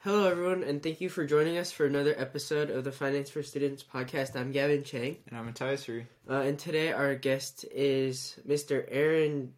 Hello, 0.00 0.30
everyone, 0.30 0.62
and 0.62 0.82
thank 0.82 1.00
you 1.00 1.08
for 1.08 1.24
joining 1.24 1.56
us 1.56 1.72
for 1.72 1.86
another 1.86 2.14
episode 2.18 2.68
of 2.68 2.84
the 2.84 2.92
Finance 2.92 3.30
for 3.30 3.42
Students 3.42 3.82
podcast. 3.82 4.36
I'm 4.36 4.52
Gavin 4.52 4.84
Chang. 4.84 5.16
And 5.26 5.38
I'm 5.38 5.46
Matthias 5.46 5.88
Rui. 5.88 6.02
Uh, 6.28 6.40
and 6.40 6.58
today 6.58 6.92
our 6.92 7.14
guest 7.14 7.64
is 7.72 8.38
Mr. 8.46 8.84
Aaron 8.90 9.54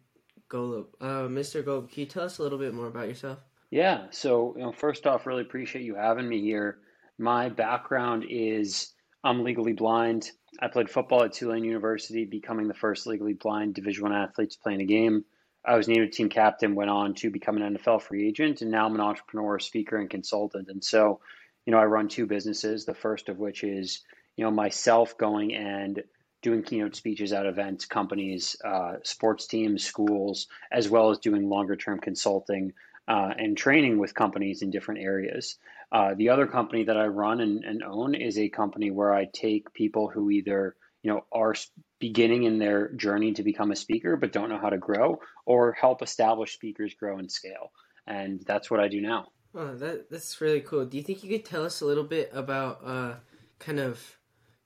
Golub. 0.49 0.85
Uh, 1.01 1.27
Mr. 1.27 1.61
Golub, 1.61 1.91
can 1.91 1.99
you 1.99 2.05
tell 2.05 2.23
us 2.23 2.37
a 2.37 2.43
little 2.43 2.57
bit 2.57 2.73
more 2.73 2.87
about 2.87 3.09
yourself? 3.09 3.39
Yeah, 3.69 4.05
so 4.11 4.53
you 4.55 4.63
know, 4.63 4.71
first 4.71 5.05
off, 5.05 5.25
really 5.25 5.41
appreciate 5.41 5.83
you 5.83 5.95
having 5.95 6.29
me 6.29 6.39
here. 6.39 6.77
My 7.17 7.49
background 7.49 8.23
is 8.29 8.93
I'm 9.25 9.43
legally 9.43 9.73
blind. 9.73 10.31
I 10.61 10.69
played 10.69 10.89
football 10.89 11.23
at 11.23 11.33
Tulane 11.33 11.65
University, 11.65 12.23
becoming 12.23 12.69
the 12.69 12.73
first 12.73 13.07
legally 13.07 13.33
blind 13.33 13.75
Division 13.75 14.03
One 14.03 14.13
athlete 14.13 14.51
to 14.51 14.59
play 14.59 14.75
in 14.75 14.79
a 14.79 14.85
game. 14.85 15.25
I 15.67 15.75
was 15.75 15.87
named 15.87 16.07
a 16.07 16.09
team 16.09 16.29
captain, 16.29 16.75
went 16.75 16.89
on 16.89 17.13
to 17.15 17.29
become 17.29 17.57
an 17.57 17.75
NFL 17.75 18.01
free 18.01 18.27
agent, 18.27 18.61
and 18.61 18.71
now 18.71 18.85
I'm 18.85 18.95
an 18.95 19.01
entrepreneur, 19.01 19.59
speaker, 19.59 19.97
and 19.97 20.09
consultant. 20.09 20.69
And 20.69 20.83
so, 20.83 21.19
you 21.65 21.71
know, 21.71 21.79
I 21.79 21.85
run 21.85 22.07
two 22.07 22.25
businesses. 22.25 22.85
The 22.85 22.93
first 22.93 23.27
of 23.27 23.37
which 23.37 23.63
is, 23.63 24.01
you 24.37 24.45
know, 24.45 24.51
myself 24.51 25.17
going 25.17 25.53
and 25.53 26.01
doing 26.41 26.63
keynote 26.63 26.95
speeches 26.95 27.33
at 27.33 27.45
events, 27.45 27.85
companies, 27.85 28.55
uh, 28.63 28.93
sports 29.03 29.47
teams, 29.47 29.83
schools, 29.83 30.47
as 30.71 30.89
well 30.89 31.09
as 31.09 31.19
doing 31.19 31.49
longer 31.49 31.75
term 31.75 31.99
consulting 31.99 32.71
uh, 33.07 33.33
and 33.37 33.57
training 33.57 33.97
with 33.97 34.13
companies 34.13 34.61
in 34.61 34.69
different 34.69 35.01
areas. 35.01 35.57
Uh, 35.91 36.13
the 36.15 36.29
other 36.29 36.47
company 36.47 36.85
that 36.85 36.97
I 36.97 37.07
run 37.07 37.41
and, 37.41 37.63
and 37.63 37.83
own 37.83 38.15
is 38.15 38.37
a 38.37 38.49
company 38.49 38.91
where 38.91 39.13
I 39.13 39.25
take 39.25 39.73
people 39.73 40.09
who 40.09 40.29
either 40.29 40.75
you 41.03 41.11
know 41.11 41.25
are 41.31 41.55
beginning 41.99 42.43
in 42.43 42.59
their 42.59 42.89
journey 42.93 43.33
to 43.33 43.43
become 43.43 43.71
a 43.71 43.75
speaker 43.75 44.15
but 44.15 44.31
don't 44.31 44.49
know 44.49 44.59
how 44.59 44.69
to 44.69 44.77
grow 44.77 45.19
or 45.45 45.71
help 45.73 46.01
established 46.01 46.53
speakers 46.53 46.93
grow 46.93 47.17
and 47.17 47.31
scale. 47.31 47.71
And 48.05 48.41
that's 48.45 48.69
what 48.71 48.79
i 48.79 48.87
do 48.87 49.01
now. 49.01 49.27
Oh, 49.55 49.75
that, 49.75 50.09
that's 50.11 50.39
really 50.39 50.61
cool. 50.61 50.85
Do 50.85 50.97
you 50.97 51.03
think 51.03 51.23
you 51.23 51.29
could 51.29 51.45
tell 51.45 51.65
us 51.65 51.81
a 51.81 51.85
little 51.85 52.03
bit 52.03 52.29
about 52.33 52.81
uh, 52.85 53.13
kind 53.59 53.79
of 53.79 54.17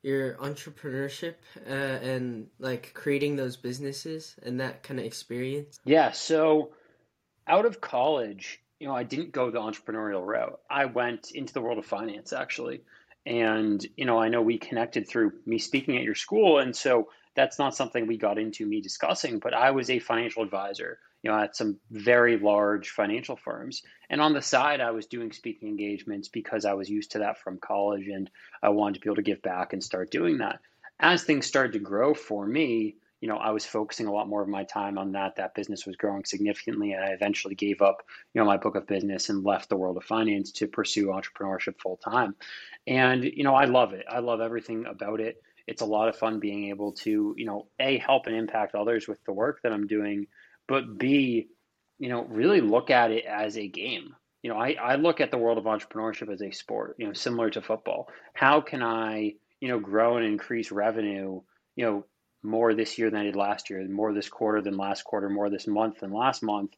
your 0.04 0.34
entrepreneurship 0.36 1.36
uh, 1.68 1.70
and 1.70 2.48
like 2.59 2.92
creating 2.94 3.36
those 3.36 3.56
businesses 3.56 4.36
and 4.44 4.59
that 4.59 4.84
kind 4.84 5.00
of 5.00 5.06
experience? 5.06 5.80
Yeah 5.86 6.12
so 6.12 6.72
out 7.48 7.66
of 7.66 7.82
college 7.82 8.62
you 8.80 8.88
know 8.88 8.96
i 8.96 9.04
didn't 9.04 9.32
go 9.32 9.52
the 9.52 9.59
entrepreneurial 9.59 10.26
route. 10.26 10.59
I 10.70 10.86
went 10.86 11.32
into 11.32 11.54
the 11.54 11.62
world 11.62 11.78
of 11.78 11.86
finance 11.86 12.34
actually. 12.34 12.82
And 13.26 13.86
you 13.96 14.06
know 14.06 14.20
i 14.20 14.30
know 14.30 14.42
we 14.42 14.58
connected 14.58 15.08
through 15.08 15.34
me 15.46 15.59
speaking 15.59 15.98
at 15.98 16.04
your 16.04 16.16
school. 16.16 16.59
And 16.59 16.76
so 16.76 17.09
that's 17.36 17.60
not 17.60 17.76
something 17.76 18.08
we 18.08 18.18
got 18.18 18.38
into 18.38 18.66
me 18.66 18.82
discussing, 18.82 19.40
but 19.40 19.54
I 19.54 19.72
was 19.72 19.90
a 19.90 20.00
financial 20.00 20.44
advisor, 20.44 21.00
you 21.24 21.32
know, 21.32 21.40
at 21.40 21.56
some 21.56 21.78
very 21.90 22.38
large 22.38 22.90
financial 22.90 23.36
firms. 23.38 23.84
And 24.10 24.20
on 24.22 24.34
the 24.34 24.42
side, 24.42 24.82
I 24.82 24.92
was 24.92 25.06
doing 25.06 25.32
speaking 25.32 25.70
engagements 25.70 26.28
because 26.28 26.66
I 26.66 26.74
was 26.74 26.90
used 26.90 27.12
to 27.12 27.20
that 27.20 27.40
from 27.40 27.59
college 27.59 28.08
and 28.08 28.30
I 28.62 28.70
wanted 28.70 28.96
to 28.96 29.00
be 29.02 29.08
able 29.08 29.16
to 29.16 29.22
give 29.22 29.42
back 29.42 29.74
and 29.74 29.84
start 29.84 30.12
doing 30.12 30.40
that. 30.40 30.59
As 31.00 31.24
things 31.24 31.46
started 31.46 31.74
to 31.74 31.80
grow 31.80 32.14
for 32.14 32.46
me, 32.46 32.98
you 33.22 33.28
know, 33.28 33.38
I 33.38 33.52
was 33.52 33.66
focusing 33.66 34.08
a 34.08 34.12
lot 34.12 34.28
more 34.28 34.42
of 34.42 34.50
my 34.50 34.64
time 34.64 34.98
on 34.98 35.12
that. 35.12 35.36
That 35.36 35.54
business 35.54 35.86
was 35.86 35.96
growing 35.96 36.26
significantly, 36.26 36.94
and 36.94 37.04
I 37.04 37.09
eventually 37.09 37.54
gave 37.54 37.82
up, 37.84 38.02
you 38.34 38.42
know, 38.42 38.46
my 38.46 38.58
book 38.58 38.76
of 38.76 38.88
business 38.88 39.30
and 39.30 39.44
left 39.44 39.70
the 39.70 39.78
world 39.78 39.98
of 39.98 40.04
finance 40.04 40.52
to 40.54 40.68
pursue 40.68 41.08
entrepreneurship 41.08 41.80
full 41.80 41.98
time. 41.98 42.36
And 42.88 43.24
you 43.24 43.44
know, 43.44 43.54
I 43.54 43.66
love 43.66 43.94
it. 43.94 44.06
I 44.09 44.20
love 44.20 44.42
everything 44.42 44.88
about 44.88 45.20
it 45.20 45.38
it's 45.72 45.82
a 45.82 45.86
lot 45.86 46.10
of 46.10 46.18
fun 46.18 46.42
being 46.42 46.68
able 46.68 46.92
to, 46.92 47.34
you 47.38 47.46
know, 47.46 47.68
A, 47.80 47.98
help 47.98 48.28
and 48.28 48.36
impact 48.36 48.76
others 48.76 49.08
with 49.08 49.24
the 49.24 49.32
work 49.32 49.62
that 49.64 49.72
I'm 49.72 49.88
doing, 49.88 50.28
but 50.68 50.98
B, 50.98 51.48
you 51.98 52.10
know, 52.10 52.26
really 52.26 52.60
look 52.60 52.90
at 52.90 53.12
it 53.12 53.24
as 53.26 53.58
a 53.58 53.70
game. 53.70 54.14
You 54.44 54.52
know, 54.52 54.58
I, 54.58 54.74
I 54.74 54.96
look 54.96 55.22
at 55.22 55.32
the 55.32 55.38
world 55.38 55.58
of 55.58 55.64
entrepreneurship 55.64 56.30
as 56.30 56.42
a 56.42 56.52
sport, 56.52 56.98
you 57.00 57.08
know, 57.08 57.14
similar 57.14 57.50
to 57.52 57.62
football. 57.62 58.10
How 58.34 58.60
can 58.60 58.84
I, 58.84 59.36
you 59.62 59.70
know, 59.70 59.80
grow 59.80 60.18
and 60.18 60.26
increase 60.26 60.74
revenue, 60.74 61.40
you 61.78 61.86
know, 61.86 62.06
more 62.44 62.74
this 62.74 62.98
year 62.98 63.10
than 63.10 63.22
I 63.22 63.24
did 63.24 63.38
last 63.38 63.70
year, 63.70 63.88
more 63.88 64.14
this 64.14 64.28
quarter 64.28 64.62
than 64.62 64.76
last 64.76 65.06
quarter, 65.06 65.30
more 65.30 65.50
this 65.50 65.68
month 65.68 66.02
than 66.02 66.12
last 66.12 66.44
month, 66.44 66.72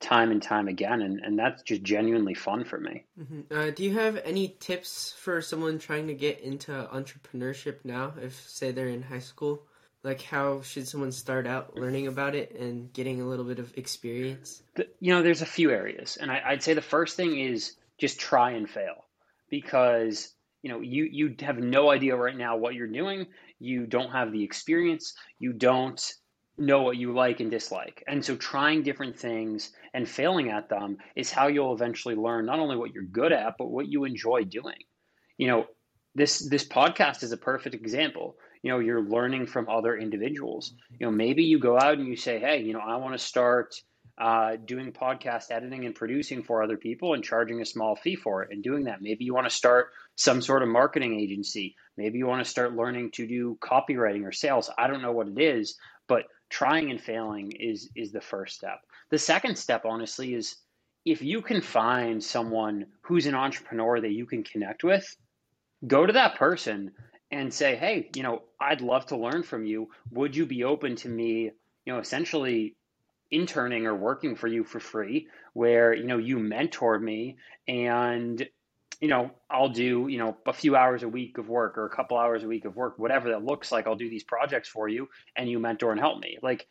time 0.00 0.30
and 0.30 0.42
time 0.42 0.66
again, 0.66 1.02
and, 1.02 1.20
and 1.20 1.38
that's 1.38 1.62
just 1.62 1.82
genuinely 1.82 2.34
fun 2.34 2.64
for 2.64 2.80
me. 2.80 3.04
Mm-hmm. 3.20 3.40
Uh, 3.54 3.70
do 3.70 3.84
you 3.84 3.92
have 3.94 4.16
any 4.24 4.56
tips 4.58 5.14
for 5.18 5.42
someone 5.42 5.78
trying 5.78 6.06
to 6.06 6.14
get 6.14 6.40
into 6.40 6.72
entrepreneurship 6.72 7.84
now? 7.84 8.14
If 8.20 8.48
say 8.48 8.72
they're 8.72 8.88
in 8.88 9.02
high 9.02 9.20
school, 9.20 9.66
like 10.02 10.22
how 10.22 10.62
should 10.62 10.88
someone 10.88 11.12
start 11.12 11.46
out 11.46 11.76
learning 11.76 12.06
about 12.06 12.34
it 12.34 12.56
and 12.58 12.90
getting 12.92 13.20
a 13.20 13.26
little 13.26 13.44
bit 13.44 13.58
of 13.58 13.76
experience? 13.76 14.62
The, 14.74 14.88
you 15.00 15.12
know, 15.12 15.22
there's 15.22 15.42
a 15.42 15.46
few 15.46 15.70
areas, 15.70 16.16
and 16.18 16.30
I, 16.30 16.42
I'd 16.46 16.62
say 16.62 16.72
the 16.72 16.80
first 16.80 17.16
thing 17.16 17.38
is 17.38 17.76
just 17.98 18.18
try 18.18 18.52
and 18.52 18.68
fail, 18.68 19.04
because 19.50 20.34
you 20.62 20.70
know 20.70 20.80
you 20.80 21.04
you 21.04 21.34
have 21.40 21.58
no 21.58 21.90
idea 21.90 22.16
right 22.16 22.36
now 22.36 22.56
what 22.56 22.74
you're 22.74 22.86
doing. 22.86 23.26
You 23.58 23.86
don't 23.86 24.12
have 24.12 24.32
the 24.32 24.42
experience. 24.42 25.12
You 25.38 25.52
don't 25.52 26.00
know 26.60 26.82
what 26.82 26.96
you 26.96 27.12
like 27.12 27.40
and 27.40 27.50
dislike. 27.50 28.04
And 28.06 28.24
so 28.24 28.36
trying 28.36 28.82
different 28.82 29.18
things 29.18 29.72
and 29.94 30.08
failing 30.08 30.50
at 30.50 30.68
them 30.68 30.98
is 31.16 31.30
how 31.30 31.48
you'll 31.48 31.74
eventually 31.74 32.14
learn 32.14 32.46
not 32.46 32.58
only 32.58 32.76
what 32.76 32.92
you're 32.92 33.04
good 33.04 33.32
at, 33.32 33.54
but 33.58 33.70
what 33.70 33.88
you 33.88 34.04
enjoy 34.04 34.44
doing. 34.44 34.78
You 35.38 35.48
know, 35.48 35.66
this 36.14 36.48
this 36.48 36.66
podcast 36.66 37.22
is 37.22 37.32
a 37.32 37.36
perfect 37.36 37.74
example. 37.74 38.36
You 38.62 38.70
know, 38.70 38.78
you're 38.78 39.02
learning 39.02 39.46
from 39.46 39.68
other 39.68 39.96
individuals. 39.96 40.74
You 40.98 41.06
know, 41.06 41.12
maybe 41.12 41.44
you 41.44 41.58
go 41.58 41.78
out 41.78 41.98
and 41.98 42.06
you 42.06 42.16
say, 42.16 42.38
"Hey, 42.38 42.62
you 42.62 42.72
know, 42.72 42.80
I 42.80 42.96
want 42.96 43.14
to 43.14 43.18
start 43.18 43.74
uh, 44.20 44.56
doing 44.66 44.92
podcast 44.92 45.50
editing 45.50 45.86
and 45.86 45.94
producing 45.94 46.42
for 46.42 46.62
other 46.62 46.76
people 46.76 47.14
and 47.14 47.24
charging 47.24 47.62
a 47.62 47.64
small 47.64 47.96
fee 47.96 48.16
for 48.16 48.42
it 48.42 48.50
and 48.52 48.62
doing 48.62 48.84
that. 48.84 49.00
Maybe 49.00 49.24
you 49.24 49.32
want 49.32 49.48
to 49.48 49.54
start 49.54 49.88
some 50.16 50.42
sort 50.42 50.62
of 50.62 50.68
marketing 50.68 51.18
agency. 51.18 51.74
Maybe 51.96 52.18
you 52.18 52.26
want 52.26 52.44
to 52.44 52.50
start 52.50 52.76
learning 52.76 53.12
to 53.12 53.26
do 53.26 53.56
copywriting 53.62 54.24
or 54.24 54.32
sales. 54.32 54.70
I 54.76 54.88
don't 54.88 55.00
know 55.00 55.12
what 55.12 55.28
it 55.28 55.40
is, 55.40 55.78
but 56.06 56.24
trying 56.50 56.90
and 56.90 57.00
failing 57.00 57.52
is 57.52 57.90
is 57.96 58.12
the 58.12 58.20
first 58.20 58.56
step. 58.56 58.80
The 59.10 59.18
second 59.18 59.56
step, 59.56 59.84
honestly, 59.84 60.34
is 60.34 60.56
if 61.04 61.22
you 61.22 61.40
can 61.40 61.62
find 61.62 62.22
someone 62.22 62.86
who's 63.02 63.26
an 63.26 63.34
entrepreneur 63.34 64.00
that 64.00 64.12
you 64.12 64.26
can 64.26 64.42
connect 64.44 64.84
with, 64.84 65.16
go 65.86 66.04
to 66.04 66.12
that 66.12 66.36
person 66.36 66.92
and 67.30 67.52
say, 67.54 67.76
"Hey, 67.76 68.10
you 68.14 68.22
know, 68.22 68.42
I'd 68.60 68.82
love 68.82 69.06
to 69.06 69.16
learn 69.16 69.42
from 69.42 69.64
you. 69.64 69.90
Would 70.10 70.36
you 70.36 70.44
be 70.46 70.64
open 70.64 70.96
to 70.96 71.08
me, 71.08 71.44
you 71.84 71.92
know, 71.92 71.98
essentially 71.98 72.76
interning 73.30 73.86
or 73.86 73.94
working 73.94 74.34
for 74.34 74.48
you 74.48 74.64
for 74.64 74.80
free 74.80 75.28
where, 75.52 75.94
you 75.94 76.04
know, 76.04 76.18
you 76.18 76.38
mentor 76.38 76.98
me 76.98 77.36
and 77.68 78.48
you 79.00 79.08
know, 79.08 79.30
I'll 79.50 79.68
do, 79.68 80.08
you 80.08 80.18
know, 80.18 80.36
a 80.46 80.52
few 80.52 80.76
hours 80.76 81.02
a 81.02 81.08
week 81.08 81.38
of 81.38 81.48
work 81.48 81.78
or 81.78 81.86
a 81.86 81.90
couple 81.90 82.18
hours 82.18 82.42
a 82.42 82.48
week 82.48 82.64
of 82.64 82.76
work, 82.76 82.98
whatever 82.98 83.30
that 83.30 83.44
looks 83.44 83.72
like. 83.72 83.86
I'll 83.86 83.94
do 83.94 84.10
these 84.10 84.24
projects 84.24 84.68
for 84.68 84.88
you 84.88 85.08
and 85.36 85.48
you 85.48 85.58
mentor 85.58 85.90
and 85.90 86.00
help 86.00 86.20
me. 86.20 86.38
Like 86.42 86.66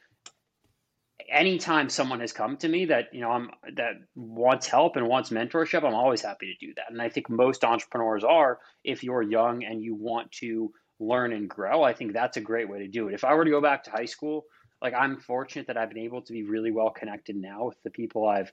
anytime 1.32 1.90
someone 1.90 2.20
has 2.20 2.32
come 2.32 2.58
to 2.58 2.68
me 2.68 2.86
that, 2.86 3.14
you 3.14 3.22
know, 3.22 3.32
I'm 3.32 3.50
that 3.76 3.94
wants 4.16 4.68
help 4.68 4.96
and 4.96 5.08
wants 5.08 5.30
mentorship, 5.32 5.84
I'm 5.84 5.96
always 5.96 6.22
happy 6.22 6.54
to 6.54 6.66
do 6.66 6.74
that. 6.76 6.92
And 6.92 7.02
I 7.02 7.10
think 7.10 7.30
most 7.30 7.64
entrepreneurs 7.64 8.24
are 8.24 8.60
if 8.84 9.04
you're 9.04 9.22
young 9.22 9.64
and 9.64 9.82
you 9.82 9.96
want 9.96 10.32
to 10.34 10.72
learn 11.00 11.34
and 11.34 11.50
grow, 11.50 11.84
I 11.84 11.94
think 11.94 12.14
that's 12.14 12.38
a 12.38 12.42
great 12.42 12.70
way 12.70 12.80
to 12.80 12.88
do 12.88 13.08
it. 13.08 13.14
If 13.14 13.24
I 13.24 13.34
were 13.34 13.46
to 13.46 13.52
go 13.52 13.62
back 13.62 13.86
to 13.86 13.92
high 13.92 14.06
school, 14.06 14.46
like 14.82 14.94
I'm 14.94 15.18
fortunate 15.18 15.68
that 15.68 15.78
I've 15.78 15.90
been 15.90 16.04
able 16.04 16.22
to 16.22 16.34
be 16.34 16.44
really 16.44 16.72
well 16.72 16.90
connected 16.90 17.36
now 17.36 17.66
with 17.66 17.82
the 17.84 17.90
people 17.90 18.28
I've 18.28 18.52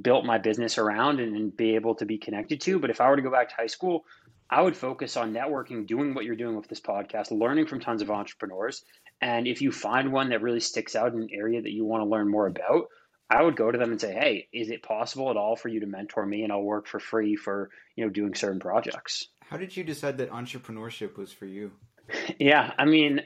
built 0.00 0.24
my 0.24 0.38
business 0.38 0.78
around 0.78 1.20
and, 1.20 1.36
and 1.36 1.56
be 1.56 1.74
able 1.74 1.94
to 1.96 2.06
be 2.06 2.18
connected 2.18 2.60
to. 2.62 2.78
But 2.78 2.90
if 2.90 3.00
I 3.00 3.08
were 3.08 3.16
to 3.16 3.22
go 3.22 3.30
back 3.30 3.50
to 3.50 3.54
high 3.54 3.66
school, 3.66 4.04
I 4.48 4.62
would 4.62 4.76
focus 4.76 5.16
on 5.16 5.32
networking, 5.32 5.86
doing 5.86 6.14
what 6.14 6.24
you're 6.24 6.36
doing 6.36 6.56
with 6.56 6.68
this 6.68 6.80
podcast, 6.80 7.30
learning 7.30 7.66
from 7.66 7.80
tons 7.80 8.02
of 8.02 8.10
entrepreneurs. 8.10 8.84
And 9.20 9.46
if 9.46 9.62
you 9.62 9.72
find 9.72 10.12
one 10.12 10.30
that 10.30 10.42
really 10.42 10.60
sticks 10.60 10.96
out 10.96 11.14
in 11.14 11.22
an 11.22 11.28
area 11.32 11.62
that 11.62 11.72
you 11.72 11.84
want 11.84 12.02
to 12.02 12.08
learn 12.08 12.28
more 12.28 12.46
about, 12.46 12.88
I 13.30 13.42
would 13.42 13.56
go 13.56 13.70
to 13.70 13.78
them 13.78 13.92
and 13.92 14.00
say, 14.00 14.12
"Hey, 14.12 14.48
is 14.52 14.70
it 14.70 14.82
possible 14.82 15.30
at 15.30 15.38
all 15.38 15.56
for 15.56 15.68
you 15.68 15.80
to 15.80 15.86
mentor 15.86 16.26
me 16.26 16.42
and 16.42 16.52
I'll 16.52 16.62
work 16.62 16.86
for 16.86 17.00
free 17.00 17.34
for, 17.34 17.70
you 17.96 18.04
know, 18.04 18.10
doing 18.10 18.34
certain 18.34 18.60
projects?" 18.60 19.28
How 19.48 19.56
did 19.56 19.74
you 19.74 19.84
decide 19.84 20.18
that 20.18 20.30
entrepreneurship 20.30 21.16
was 21.16 21.32
for 21.32 21.46
you? 21.46 21.72
Yeah, 22.38 22.72
I 22.78 22.84
mean, 22.84 23.22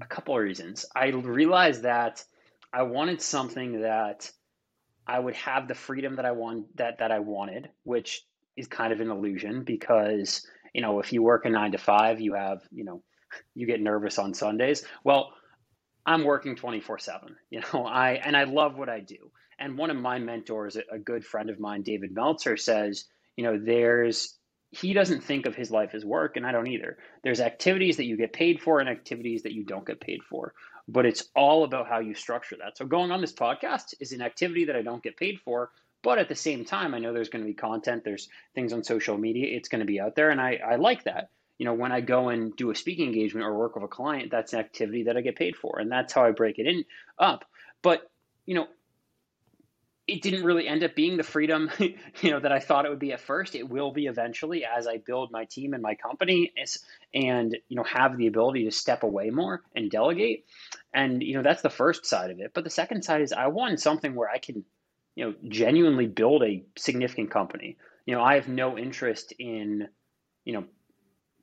a 0.00 0.06
couple 0.06 0.36
of 0.36 0.42
reasons. 0.42 0.86
I 0.94 1.08
realized 1.08 1.82
that 1.82 2.24
I 2.72 2.82
wanted 2.82 3.22
something 3.22 3.80
that 3.80 4.30
I 5.08 5.18
would 5.18 5.34
have 5.36 5.66
the 5.66 5.74
freedom 5.74 6.16
that 6.16 6.26
I 6.26 6.32
want 6.32 6.76
that 6.76 6.98
that 6.98 7.10
I 7.10 7.20
wanted, 7.20 7.70
which 7.84 8.22
is 8.56 8.66
kind 8.66 8.92
of 8.92 9.00
an 9.00 9.10
illusion 9.10 9.64
because 9.64 10.46
you 10.74 10.82
know 10.82 11.00
if 11.00 11.12
you 11.12 11.22
work 11.22 11.46
a 11.46 11.50
nine 11.50 11.72
to 11.72 11.78
five, 11.78 12.20
you 12.20 12.34
have 12.34 12.60
you 12.70 12.84
know 12.84 13.02
you 13.54 13.66
get 13.66 13.80
nervous 13.80 14.18
on 14.18 14.34
Sundays. 14.34 14.84
Well, 15.04 15.32
I'm 16.04 16.24
working 16.24 16.56
24 16.56 16.98
seven. 16.98 17.36
You 17.50 17.60
know 17.72 17.86
I 17.86 18.12
and 18.12 18.36
I 18.36 18.44
love 18.44 18.76
what 18.76 18.90
I 18.90 19.00
do. 19.00 19.32
And 19.58 19.76
one 19.76 19.90
of 19.90 19.96
my 19.96 20.18
mentors, 20.20 20.76
a 20.76 20.98
good 20.98 21.24
friend 21.24 21.50
of 21.50 21.58
mine, 21.58 21.82
David 21.82 22.12
Meltzer, 22.12 22.56
says 22.56 23.06
you 23.36 23.44
know 23.44 23.58
there's 23.58 24.37
he 24.70 24.92
doesn't 24.92 25.24
think 25.24 25.46
of 25.46 25.54
his 25.54 25.70
life 25.70 25.94
as 25.94 26.04
work, 26.04 26.36
and 26.36 26.46
I 26.46 26.52
don't 26.52 26.66
either. 26.68 26.98
There's 27.22 27.40
activities 27.40 27.96
that 27.96 28.04
you 28.04 28.16
get 28.16 28.32
paid 28.32 28.60
for 28.60 28.80
and 28.80 28.88
activities 28.88 29.42
that 29.42 29.52
you 29.52 29.64
don't 29.64 29.86
get 29.86 30.00
paid 30.00 30.22
for 30.22 30.54
but 30.88 31.04
it's 31.04 31.28
all 31.36 31.64
about 31.64 31.86
how 31.86 31.98
you 31.98 32.14
structure 32.14 32.56
that. 32.58 32.78
So 32.78 32.86
going 32.86 33.10
on 33.10 33.20
this 33.20 33.34
podcast 33.34 33.92
is 34.00 34.12
an 34.12 34.22
activity 34.22 34.64
that 34.64 34.76
I 34.76 34.80
don't 34.80 35.02
get 35.02 35.18
paid 35.18 35.38
for, 35.44 35.70
But 36.02 36.18
at 36.18 36.28
the 36.28 36.34
same 36.34 36.64
time, 36.64 36.94
I 36.94 36.98
know 36.98 37.12
there's 37.12 37.28
going 37.28 37.44
to 37.44 37.48
be 37.48 37.54
content, 37.54 38.04
there's 38.04 38.28
things 38.54 38.72
on 38.72 38.84
social 38.84 39.18
media, 39.18 39.56
it's 39.56 39.68
going 39.68 39.80
to 39.80 39.86
be 39.86 40.00
out 40.00 40.14
there. 40.14 40.30
And 40.30 40.40
I, 40.40 40.58
I 40.64 40.76
like 40.76 41.04
that. 41.04 41.30
You 41.58 41.66
know, 41.66 41.74
when 41.74 41.90
I 41.90 42.00
go 42.00 42.28
and 42.28 42.54
do 42.54 42.70
a 42.70 42.74
speaking 42.74 43.06
engagement 43.06 43.44
or 43.44 43.58
work 43.58 43.74
with 43.74 43.82
a 43.82 43.88
client, 43.88 44.30
that's 44.30 44.52
an 44.52 44.60
activity 44.60 45.04
that 45.04 45.16
I 45.16 45.22
get 45.22 45.36
paid 45.36 45.56
for. 45.56 45.80
And 45.80 45.90
that's 45.90 46.12
how 46.12 46.24
I 46.24 46.30
break 46.30 46.58
it 46.58 46.66
in 46.66 46.84
up. 47.18 47.44
But, 47.82 48.08
you 48.46 48.54
know, 48.54 48.68
it 50.08 50.22
didn't 50.22 50.42
really 50.42 50.66
end 50.66 50.82
up 50.82 50.94
being 50.94 51.18
the 51.18 51.22
freedom 51.22 51.70
you 51.78 52.30
know 52.30 52.40
that 52.40 52.50
I 52.50 52.58
thought 52.58 52.86
it 52.86 52.88
would 52.88 52.98
be 52.98 53.12
at 53.12 53.20
first. 53.20 53.54
It 53.54 53.68
will 53.68 53.92
be 53.92 54.06
eventually 54.06 54.64
as 54.64 54.88
I 54.88 54.96
build 54.96 55.30
my 55.30 55.44
team 55.44 55.74
and 55.74 55.82
my 55.82 55.94
company 55.94 56.52
and 57.14 57.56
you 57.68 57.76
know 57.76 57.84
have 57.84 58.16
the 58.16 58.26
ability 58.26 58.64
to 58.64 58.70
step 58.70 59.02
away 59.02 59.30
more 59.30 59.62
and 59.76 59.90
delegate. 59.90 60.46
And 60.92 61.22
you 61.22 61.34
know 61.34 61.42
that's 61.42 61.62
the 61.62 61.70
first 61.70 62.06
side 62.06 62.30
of 62.30 62.40
it. 62.40 62.52
But 62.54 62.64
the 62.64 62.70
second 62.70 63.04
side 63.04 63.20
is 63.20 63.32
I 63.32 63.48
want 63.48 63.78
something 63.80 64.14
where 64.14 64.30
I 64.30 64.38
can 64.38 64.64
you 65.14 65.26
know 65.26 65.34
genuinely 65.46 66.06
build 66.06 66.42
a 66.42 66.64
significant 66.76 67.30
company. 67.30 67.76
You 68.06 68.14
know 68.14 68.22
I 68.22 68.34
have 68.36 68.48
no 68.48 68.78
interest 68.78 69.34
in 69.38 69.88
you 70.44 70.54
know 70.54 70.64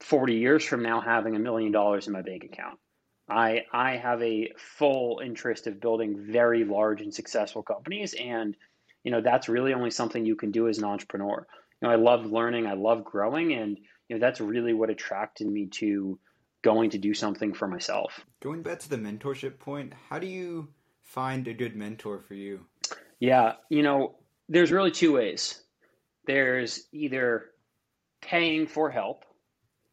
40 0.02 0.34
years 0.34 0.66
from 0.66 0.82
now 0.82 1.00
having 1.02 1.36
a 1.36 1.40
million 1.40 1.72
dollars 1.72 2.08
in 2.08 2.14
my 2.14 2.24
bank 2.24 2.44
account. 2.44 2.80
I 3.28 3.66
I 3.72 3.98
have 3.98 4.22
a 4.22 4.52
full 4.58 5.20
interest 5.24 5.68
of 5.68 5.80
building 5.80 6.32
very 6.32 6.64
large 6.64 7.02
and 7.02 7.14
successful 7.14 7.64
companies, 7.64 8.14
and 8.14 8.56
you 9.04 9.12
know 9.12 9.22
that's 9.22 9.50
really 9.50 9.74
only 9.74 9.92
something 9.92 10.26
you 10.26 10.36
can 10.36 10.52
do 10.52 10.68
as 10.68 10.78
an 10.78 10.84
entrepreneur. 10.84 11.48
You 11.82 11.88
know, 11.88 11.94
I 11.94 11.98
love 11.98 12.26
learning, 12.26 12.68
I 12.68 12.74
love 12.74 13.04
growing, 13.04 13.54
and 13.54 13.78
you 14.08 14.16
know 14.16 14.20
that's 14.20 14.40
really 14.40 14.74
what 14.74 14.90
attracted 14.90 15.48
me 15.48 15.68
to 15.68 16.20
going 16.62 16.90
to 16.92 16.98
do 16.98 17.14
something 17.14 17.54
for 17.54 17.68
myself. 17.68 18.26
Going 18.42 18.62
back 18.62 18.80
to 18.80 18.90
the 18.90 18.98
mentorship 18.98 19.60
point, 19.60 19.94
how 20.10 20.20
do 20.20 20.28
you 20.28 20.68
find 21.04 21.48
a 21.48 21.54
good 21.54 21.76
mentor 21.76 22.20
for 22.20 22.34
you? 22.34 22.62
Yeah, 23.20 23.54
you 23.70 23.84
know, 23.84 24.16
there's 24.50 24.72
really 24.72 24.92
two 24.92 25.14
ways. 25.14 25.64
There's 26.26 26.88
either 26.92 27.52
paying 28.22 28.68
for 28.68 28.90
help 28.90 29.26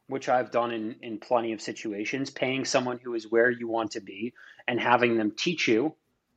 which 0.06 0.28
I've 0.28 0.50
done 0.50 0.72
in, 0.72 0.96
in 1.02 1.18
plenty 1.18 1.52
of 1.52 1.60
situations, 1.60 2.30
paying 2.30 2.64
someone 2.64 2.98
who 2.98 3.14
is 3.14 3.30
where 3.30 3.50
you 3.50 3.68
want 3.68 3.92
to 3.92 4.00
be 4.00 4.34
and 4.66 4.78
having 4.78 5.16
them 5.16 5.32
teach 5.36 5.68
you 5.68 5.94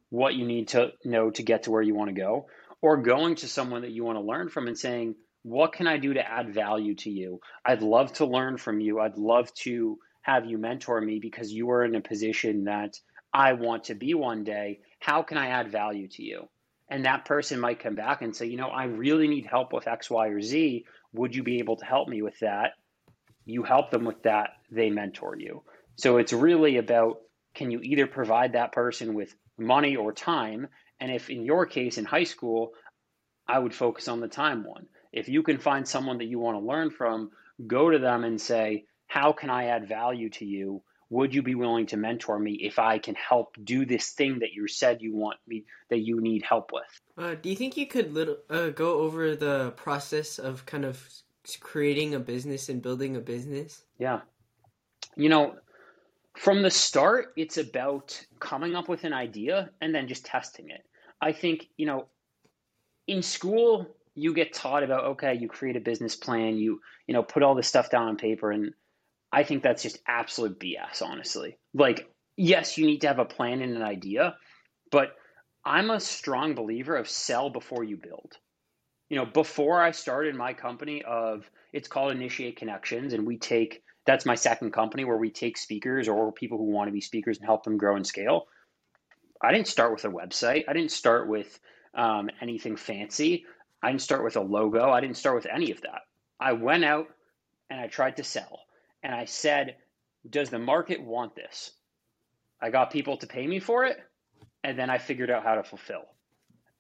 what 0.10 0.36
you 0.36 0.46
need 0.46 0.70
to 0.70 0.92
know 1.04 1.30
to 1.32 1.44
get 1.44 1.64
to 1.64 1.72
where 1.72 1.82
you 1.82 1.96
want 1.96 2.10
to 2.10 2.22
go, 2.22 2.48
or 2.82 2.98
going 2.98 3.36
to 3.36 3.48
someone 3.48 3.82
that 3.82 3.92
you 3.92 4.04
want 4.04 4.18
to 4.18 4.24
learn 4.24 4.50
from 4.50 4.68
and 4.68 4.78
saying, 4.78 5.16
What 5.44 5.74
can 5.74 5.88
I 5.88 5.98
do 5.98 6.14
to 6.14 6.26
add 6.26 6.54
value 6.54 6.96
to 6.96 7.10
you? 7.10 7.42
I'd 7.66 7.82
love 7.82 8.14
to 8.14 8.26
learn 8.26 8.58
from 8.58 8.80
you. 8.80 9.00
I'd 9.00 9.18
love 9.18 9.54
to 9.56 10.00
have 10.22 10.46
you 10.46 10.58
mentor 10.58 11.02
me 11.02 11.20
because 11.20 11.52
you 11.52 11.70
are 11.72 11.84
in 11.84 11.96
a 11.96 12.02
position 12.02 12.66
that 12.66 13.00
I 13.34 13.54
want 13.54 13.86
to 13.86 13.96
be 13.96 14.14
one 14.14 14.44
day. 14.44 14.80
How 15.00 15.24
can 15.24 15.38
I 15.38 15.48
add 15.48 15.72
value 15.72 16.08
to 16.10 16.24
you? 16.24 16.48
And 16.88 17.06
that 17.06 17.26
person 17.26 17.60
might 17.60 17.80
come 17.80 17.96
back 17.96 18.22
and 18.22 18.36
say, 18.36 18.46
You 18.46 18.58
know, 18.58 18.70
I 18.70 18.86
really 18.86 19.28
need 19.28 19.46
help 19.46 19.74
with 19.74 19.88
X, 19.88 20.10
Y, 20.10 20.28
or 20.28 20.42
Z. 20.42 20.86
Would 21.14 21.36
you 21.36 21.44
be 21.44 21.60
able 21.60 21.78
to 21.78 21.86
help 21.86 22.08
me 22.08 22.22
with 22.22 22.40
that? 22.40 22.74
You 23.46 23.64
help 23.64 23.92
them 23.92 24.06
with 24.06 24.24
that, 24.24 24.52
they 24.72 24.90
mentor 24.90 25.38
you. 25.38 25.64
So 25.96 26.18
it's 26.18 26.34
really 26.34 26.78
about 26.78 27.18
can 27.54 27.72
you 27.72 27.80
either 27.82 28.06
provide 28.06 28.54
that 28.54 28.74
person 28.74 29.14
with 29.14 29.34
money 29.58 29.96
or 29.96 30.12
time? 30.12 30.68
And 31.00 31.12
if 31.12 31.30
in 31.30 31.46
your 31.46 31.66
case 31.66 31.98
in 31.98 32.06
high 32.06 32.26
school, 32.26 32.72
I 33.48 33.60
would 33.60 33.74
focus 33.74 34.08
on 34.08 34.20
the 34.20 34.28
time 34.28 34.64
one. 34.64 34.88
If 35.14 35.30
you 35.30 35.44
can 35.44 35.58
find 35.58 35.88
someone 35.88 36.18
that 36.18 36.26
you 36.26 36.40
want 36.40 36.58
to 36.58 36.66
learn 36.66 36.92
from, 36.92 37.32
go 37.66 37.90
to 37.90 38.00
them 38.00 38.24
and 38.24 38.40
say, 38.40 38.86
How 39.08 39.32
can 39.32 39.50
I 39.50 39.66
add 39.66 39.88
value 39.88 40.30
to 40.32 40.46
you? 40.46 40.82
Would 41.10 41.34
you 41.34 41.44
be 41.44 41.56
willing 41.56 41.86
to 41.88 41.98
mentor 41.98 42.38
me 42.40 42.54
if 42.54 42.80
I 42.80 42.98
can 42.98 43.16
help 43.16 43.56
do 43.64 43.86
this 43.86 44.10
thing 44.10 44.40
that 44.40 44.54
you 44.54 44.68
said 44.68 45.02
you 45.02 45.16
want 45.16 45.38
me 45.48 45.66
that 45.90 46.00
you 46.00 46.20
need 46.20 46.44
help 46.44 46.72
with? 46.74 47.02
Uh, 47.18 47.36
do 47.36 47.50
you 47.50 47.56
think 47.56 47.78
you 47.78 47.86
could 47.86 48.12
little, 48.12 48.38
uh, 48.50 48.70
go 48.70 49.00
over 49.00 49.36
the 49.36 49.72
process 49.78 50.40
of 50.40 50.66
kind 50.66 50.84
of 50.84 51.08
creating 51.60 52.16
a 52.16 52.20
business 52.20 52.70
and 52.70 52.82
building 52.82 53.16
a 53.16 53.20
business? 53.20 53.84
Yeah. 54.00 54.22
You 55.16 55.30
know, 55.30 55.56
from 56.38 56.62
the 56.62 56.72
start, 56.72 57.34
it's 57.38 57.58
about 57.58 58.20
coming 58.40 58.76
up 58.76 58.90
with 58.90 59.04
an 59.04 59.14
idea 59.14 59.70
and 59.82 59.94
then 59.94 60.08
just 60.08 60.26
testing 60.26 60.70
it. 60.70 60.84
I 61.22 61.32
think, 61.32 61.68
you 61.78 61.86
know, 61.86 62.08
in 63.08 63.22
school, 63.22 63.96
you 64.16 64.34
get 64.34 64.54
taught 64.54 64.84
about, 64.84 65.06
okay, 65.06 65.36
you 65.36 65.48
create 65.48 65.76
a 65.76 65.82
business 65.82 66.16
plan, 66.16 66.58
you, 66.58 66.82
you 67.08 67.14
know, 67.14 67.24
put 67.24 67.44
all 67.44 67.56
this 67.56 67.68
stuff 67.68 67.90
down 67.90 68.08
on 68.08 68.18
paper. 68.18 68.52
And 68.52 68.74
I 69.32 69.44
think 69.44 69.64
that's 69.64 69.84
just 69.84 70.00
absolute 70.08 70.60
BS, 70.60 71.02
honestly. 71.02 71.58
Like, 71.74 72.10
yes, 72.38 72.78
you 72.78 72.86
need 72.86 73.02
to 73.02 73.08
have 73.08 73.20
a 73.20 73.26
plan 73.26 73.62
and 73.62 73.76
an 73.76 73.84
idea, 73.84 74.36
but 74.92 75.16
I'm 75.64 75.90
a 75.90 76.00
strong 76.00 76.56
believer 76.56 76.96
of 76.96 77.10
sell 77.10 77.50
before 77.50 77.84
you 77.84 77.98
build 77.98 78.38
you 79.10 79.18
know, 79.18 79.26
before 79.26 79.82
I 79.82 79.92
started 79.92 80.36
my 80.36 80.54
company 80.54 81.04
of 81.04 81.50
it's 81.74 81.88
called 81.88 82.12
Initiate 82.12 82.58
Connections, 82.58 83.14
and 83.14 83.26
we 83.26 83.38
take 83.38 83.84
that's 84.06 84.26
my 84.26 84.36
second 84.36 84.72
company 84.72 85.04
where 85.04 85.18
we 85.18 85.32
take 85.32 85.58
speakers 85.58 86.08
or 86.08 86.32
people 86.32 86.58
who 86.58 86.66
want 86.66 86.88
to 86.88 86.92
be 86.92 87.02
speakers 87.02 87.38
and 87.38 87.46
help 87.46 87.64
them 87.64 87.78
grow 87.78 87.96
and 87.96 88.06
scale. 88.06 88.48
I 89.42 89.52
didn't 89.52 89.68
start 89.68 89.92
with 89.92 90.06
a 90.06 90.10
website. 90.10 90.66
I 90.68 90.74
didn't 90.74 90.92
start 90.92 91.28
with 91.28 91.60
um, 91.96 92.30
anything 92.40 92.76
fancy. 92.76 93.46
I 93.82 93.90
didn't 93.90 94.04
start 94.04 94.24
with 94.24 94.36
a 94.36 94.42
logo. 94.42 94.92
I 94.92 95.02
didn't 95.02 95.18
start 95.18 95.36
with 95.36 95.48
any 95.48 95.72
of 95.72 95.82
that. 95.82 96.02
I 96.40 96.54
went 96.54 96.86
out 96.86 97.08
and 97.70 97.80
I 97.80 97.88
tried 97.88 98.18
to 98.18 98.24
sell. 98.24 98.62
And 99.04 99.14
I 99.14 99.26
said, 99.26 99.76
Does 100.30 100.50
the 100.50 100.60
market 100.60 101.02
want 101.02 101.36
this? 101.36 101.72
I 102.62 102.70
got 102.70 102.92
people 102.92 103.18
to 103.18 103.28
pay 103.28 103.46
me 103.46 103.60
for 103.60 103.86
it. 103.86 103.98
And 104.64 104.78
then 104.78 104.90
I 104.90 104.98
figured 104.98 105.30
out 105.30 105.44
how 105.44 105.56
to 105.56 105.64
fulfill. 105.64 106.06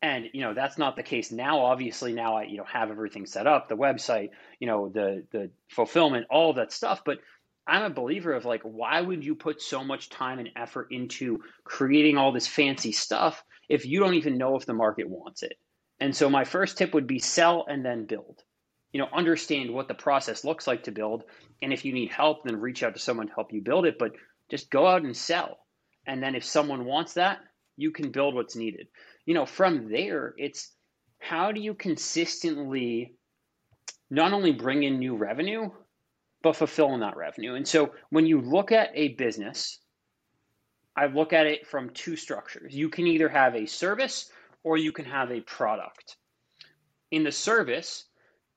And 0.05 0.29
you 0.33 0.41
know 0.41 0.53
that's 0.53 0.77
not 0.77 0.95
the 0.95 1.01
case 1.01 1.31
now. 1.31 1.65
Obviously, 1.65 2.13
now 2.13 2.37
I 2.37 2.43
you 2.43 2.57
know 2.57 2.63
have 2.71 2.91
everything 2.91 3.25
set 3.25 3.47
up, 3.47 3.67
the 3.67 3.75
website, 3.75 4.29
you 4.59 4.67
know 4.67 4.87
the 4.87 5.23
the 5.31 5.49
fulfillment, 5.69 6.27
all 6.29 6.53
that 6.53 6.71
stuff. 6.71 7.01
But 7.03 7.17
I'm 7.65 7.81
a 7.81 7.89
believer 7.89 8.33
of 8.33 8.45
like, 8.45 8.61
why 8.61 9.01
would 9.01 9.25
you 9.25 9.33
put 9.33 9.63
so 9.63 9.83
much 9.83 10.11
time 10.11 10.37
and 10.37 10.51
effort 10.55 10.89
into 10.91 11.39
creating 11.63 12.19
all 12.19 12.31
this 12.31 12.45
fancy 12.45 12.91
stuff 12.91 13.43
if 13.67 13.87
you 13.87 13.99
don't 13.99 14.13
even 14.13 14.37
know 14.37 14.55
if 14.55 14.67
the 14.67 14.75
market 14.75 15.09
wants 15.09 15.41
it? 15.41 15.57
And 15.99 16.15
so 16.15 16.29
my 16.29 16.43
first 16.43 16.77
tip 16.77 16.93
would 16.93 17.07
be 17.07 17.17
sell 17.17 17.65
and 17.67 17.83
then 17.83 18.05
build. 18.05 18.43
You 18.91 18.99
know, 18.99 19.09
understand 19.11 19.71
what 19.71 19.87
the 19.87 19.95
process 19.95 20.43
looks 20.43 20.67
like 20.67 20.83
to 20.83 20.91
build, 20.91 21.23
and 21.63 21.73
if 21.73 21.83
you 21.83 21.93
need 21.93 22.11
help, 22.11 22.43
then 22.43 22.61
reach 22.61 22.83
out 22.83 22.93
to 22.93 22.99
someone 22.99 23.25
to 23.25 23.33
help 23.33 23.51
you 23.51 23.61
build 23.63 23.87
it. 23.87 23.97
But 23.97 24.11
just 24.51 24.69
go 24.69 24.85
out 24.85 25.01
and 25.01 25.17
sell, 25.17 25.57
and 26.05 26.21
then 26.21 26.35
if 26.35 26.45
someone 26.45 26.85
wants 26.85 27.13
that, 27.13 27.39
you 27.75 27.89
can 27.89 28.11
build 28.11 28.35
what's 28.35 28.55
needed 28.55 28.87
you 29.25 29.33
know, 29.33 29.45
from 29.45 29.89
there, 29.89 30.33
it's 30.37 30.71
how 31.19 31.51
do 31.51 31.59
you 31.59 31.73
consistently 31.73 33.15
not 34.09 34.33
only 34.33 34.51
bring 34.51 34.83
in 34.83 34.99
new 34.99 35.15
revenue, 35.15 35.69
but 36.43 36.55
fulfill 36.55 36.97
that 36.99 37.17
revenue? 37.17 37.55
And 37.55 37.67
so 37.67 37.93
when 38.09 38.25
you 38.25 38.39
look 38.39 38.71
at 38.71 38.91
a 38.93 39.09
business, 39.09 39.79
I 40.95 41.07
look 41.07 41.33
at 41.33 41.47
it 41.47 41.67
from 41.67 41.89
two 41.89 42.15
structures. 42.15 42.73
You 42.73 42.89
can 42.89 43.07
either 43.07 43.27
have 43.27 43.55
a 43.55 43.65
service 43.65 44.29
or 44.63 44.77
you 44.77 44.91
can 44.91 45.05
have 45.05 45.31
a 45.31 45.41
product. 45.41 46.17
In 47.11 47.23
the 47.23 47.31
service 47.31 48.05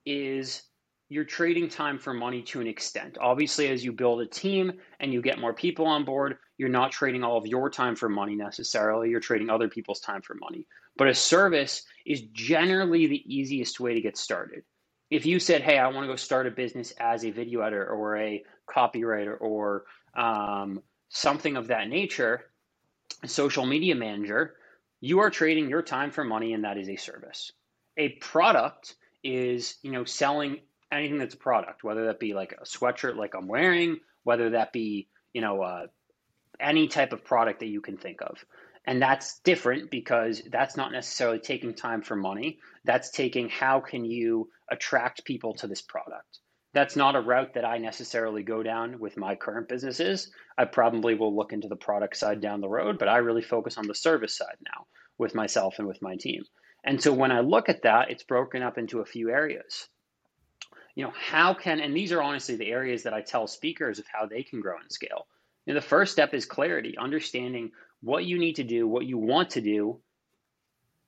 is 0.05 0.63
you're 1.09 1.25
trading 1.25 1.67
time 1.67 1.97
for 1.97 2.13
money 2.13 2.43
to 2.43 2.61
an 2.61 2.67
extent. 2.67 3.17
Obviously, 3.19 3.67
as 3.67 3.83
you 3.83 3.91
build 3.91 4.21
a 4.21 4.27
team 4.27 4.73
and 4.99 5.11
you 5.11 5.21
get 5.23 5.39
more 5.39 5.53
people 5.53 5.87
on 5.87 6.05
board, 6.05 6.37
you're 6.57 6.69
not 6.69 6.91
trading 6.91 7.23
all 7.23 7.37
of 7.37 7.47
your 7.47 7.69
time 7.69 7.95
for 7.95 8.07
money 8.07 8.35
necessarily. 8.35 9.09
You're 9.09 9.19
trading 9.19 9.49
other 9.49 9.67
people's 9.67 9.99
time 10.01 10.21
for 10.21 10.35
money. 10.35 10.67
But 10.97 11.07
a 11.07 11.15
service 11.15 11.83
is 12.05 12.21
generally 12.31 13.07
the 13.07 13.23
easiest 13.25 13.79
way 13.79 13.95
to 13.95 14.01
get 14.01 14.17
started. 14.17 14.63
If 15.09 15.25
you 15.25 15.39
said, 15.39 15.63
hey, 15.63 15.79
I 15.79 15.87
want 15.87 16.03
to 16.03 16.13
go 16.13 16.15
start 16.15 16.45
a 16.45 16.51
business 16.51 16.93
as 16.99 17.25
a 17.25 17.31
video 17.31 17.61
editor 17.61 17.87
or 17.87 18.17
a 18.17 18.43
copywriter 18.69 19.35
or 19.39 19.85
um, 20.15 20.83
something 21.09 21.57
of 21.57 21.67
that 21.67 21.89
nature, 21.89 22.41
a 23.23 23.27
social 23.27 23.65
media 23.65 23.95
manager, 23.95 24.53
you 25.01 25.19
are 25.19 25.31
trading 25.31 25.69
your 25.69 25.81
time 25.81 26.11
for 26.11 26.23
money, 26.23 26.53
and 26.53 26.65
that 26.65 26.77
is 26.77 26.89
a 26.89 26.97
service. 26.97 27.51
A 27.97 28.09
product 28.09 28.95
is, 29.23 29.77
you 29.81 29.91
know, 29.91 30.03
selling 30.03 30.59
anything 30.91 31.17
that's 31.17 31.35
a 31.35 31.37
product, 31.37 31.83
whether 31.83 32.05
that 32.07 32.19
be 32.19 32.33
like 32.33 32.53
a 32.59 32.65
sweatshirt 32.65 33.15
like 33.15 33.35
I'm 33.35 33.47
wearing, 33.47 33.99
whether 34.23 34.51
that 34.51 34.73
be, 34.73 35.07
you 35.33 35.41
know, 35.41 35.61
uh, 35.61 35.87
any 36.59 36.87
type 36.87 37.13
of 37.13 37.23
product 37.23 37.59
that 37.59 37.67
you 37.67 37.81
can 37.81 37.97
think 37.97 38.21
of. 38.21 38.43
And 38.85 39.01
that's 39.01 39.39
different 39.39 39.91
because 39.91 40.41
that's 40.51 40.75
not 40.75 40.91
necessarily 40.91 41.39
taking 41.39 41.73
time 41.73 42.01
for 42.01 42.15
money. 42.15 42.59
That's 42.85 43.11
taking 43.11 43.49
how 43.49 43.81
can 43.81 44.03
you 44.03 44.49
attract 44.69 45.25
people 45.25 45.53
to 45.55 45.67
this 45.67 45.81
product. 45.81 46.39
That's 46.73 46.95
not 46.95 47.15
a 47.15 47.21
route 47.21 47.53
that 47.55 47.65
I 47.65 47.77
necessarily 47.77 48.43
go 48.43 48.63
down 48.63 48.99
with 48.99 49.17
my 49.17 49.35
current 49.35 49.67
businesses. 49.67 50.31
I 50.57 50.65
probably 50.65 51.15
will 51.15 51.35
look 51.35 51.51
into 51.51 51.67
the 51.67 51.75
product 51.75 52.15
side 52.17 52.41
down 52.41 52.61
the 52.61 52.69
road, 52.69 52.99
but 52.99 53.07
I 53.07 53.17
really 53.17 53.41
focus 53.41 53.77
on 53.77 53.87
the 53.87 53.95
service 53.95 54.35
side 54.37 54.57
now 54.63 54.85
with 55.17 55.35
myself 55.35 55.75
and 55.79 55.87
with 55.87 56.01
my 56.01 56.15
team. 56.15 56.43
And 56.83 57.01
so 57.01 57.11
when 57.11 57.31
I 57.31 57.41
look 57.41 57.69
at 57.69 57.83
that, 57.83 58.11
it's 58.11 58.23
broken 58.23 58.63
up 58.63 58.77
into 58.77 58.99
a 58.99 59.05
few 59.05 59.29
areas 59.29 59.87
you 60.99 61.05
know, 61.05 61.13
how 61.15 61.53
can, 61.53 61.79
and 61.79 61.95
these 61.95 62.11
are 62.11 62.21
honestly 62.21 62.57
the 62.57 62.69
areas 62.69 63.03
that 63.03 63.13
I 63.13 63.21
tell 63.21 63.47
speakers 63.47 63.99
of 63.99 64.05
how 64.11 64.25
they 64.25 64.43
can 64.43 64.59
grow 64.59 64.77
and 64.81 64.91
scale. 64.91 65.27
The 65.65 65.79
first 65.79 66.11
step 66.11 66.33
is 66.33 66.45
clarity, 66.45 66.97
understanding 66.97 67.71
what 68.01 68.25
you 68.25 68.37
need 68.37 68.57
to 68.57 68.65
do, 68.65 68.85
what 68.85 69.05
you 69.05 69.17
want 69.17 69.51
to 69.51 69.61
do, 69.61 70.01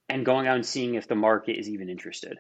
and 0.08 0.26
going 0.26 0.48
out 0.48 0.56
and 0.56 0.66
seeing 0.66 0.96
if 0.96 1.10
the 1.10 1.16
market 1.16 1.60
is 1.60 1.68
even 1.68 1.90
interested. 1.90 2.38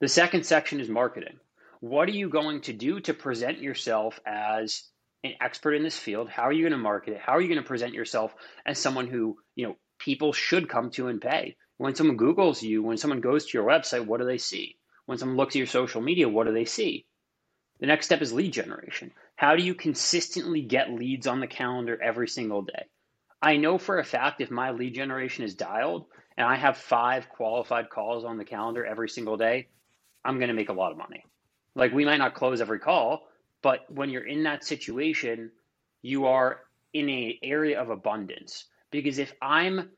The 0.00 0.06
second 0.06 0.46
section 0.46 0.78
is 0.78 0.88
marketing. 0.88 1.40
What 1.80 2.08
are 2.08 2.12
you 2.12 2.28
going 2.28 2.60
to 2.60 2.72
do 2.72 3.00
to 3.00 3.12
present 3.12 3.58
yourself 3.58 4.20
as 4.24 4.84
an 5.24 5.32
expert 5.40 5.74
in 5.74 5.82
this 5.82 5.98
field? 5.98 6.28
How 6.28 6.44
are 6.44 6.52
you 6.52 6.62
going 6.62 6.70
to 6.70 6.78
market 6.78 7.14
it? 7.14 7.20
How 7.20 7.32
are 7.32 7.40
you 7.40 7.48
going 7.48 7.60
to 7.60 7.66
present 7.66 7.92
yourself 7.92 8.36
as 8.64 8.78
someone 8.78 9.08
who, 9.08 9.36
you 9.56 9.66
know, 9.66 9.74
people 9.98 10.32
should 10.32 10.68
come 10.68 10.90
to 10.92 11.08
and 11.08 11.20
pay? 11.20 11.56
When 11.78 11.96
someone 11.96 12.16
Googles 12.16 12.62
you, 12.62 12.84
when 12.84 12.98
someone 12.98 13.20
goes 13.20 13.46
to 13.46 13.58
your 13.58 13.66
website, 13.66 14.06
what 14.06 14.20
do 14.20 14.26
they 14.26 14.38
see? 14.38 14.76
When 15.06 15.18
someone 15.18 15.36
looks 15.36 15.54
at 15.54 15.58
your 15.58 15.66
social 15.66 16.00
media, 16.00 16.28
what 16.28 16.46
do 16.46 16.52
they 16.52 16.64
see? 16.64 17.06
The 17.80 17.86
next 17.86 18.06
step 18.06 18.22
is 18.22 18.32
lead 18.32 18.52
generation. 18.52 19.12
How 19.34 19.56
do 19.56 19.62
you 19.62 19.74
consistently 19.74 20.62
get 20.62 20.92
leads 20.92 21.26
on 21.26 21.40
the 21.40 21.46
calendar 21.46 22.00
every 22.00 22.28
single 22.28 22.62
day? 22.62 22.84
I 23.40 23.56
know 23.56 23.76
for 23.76 23.98
a 23.98 24.04
fact 24.04 24.40
if 24.40 24.50
my 24.50 24.70
lead 24.70 24.94
generation 24.94 25.44
is 25.44 25.54
dialed 25.54 26.06
and 26.36 26.46
I 26.46 26.54
have 26.54 26.76
five 26.76 27.28
qualified 27.28 27.90
calls 27.90 28.24
on 28.24 28.38
the 28.38 28.44
calendar 28.44 28.86
every 28.86 29.08
single 29.08 29.36
day, 29.36 29.68
I'm 30.24 30.38
going 30.38 30.48
to 30.48 30.54
make 30.54 30.68
a 30.68 30.74
lot 30.74 30.92
of 30.92 30.98
money. 30.98 31.24
Like 31.74 31.92
we 31.92 32.04
might 32.04 32.18
not 32.18 32.34
close 32.34 32.60
every 32.60 32.78
call, 32.78 33.26
but 33.62 33.90
when 33.90 34.10
you're 34.10 34.26
in 34.26 34.44
that 34.44 34.64
situation, 34.64 35.50
you 36.02 36.26
are 36.26 36.60
in 36.92 37.08
an 37.08 37.34
area 37.42 37.80
of 37.80 37.90
abundance. 37.90 38.66
Because 38.90 39.18
if 39.18 39.32
I'm 39.42 39.90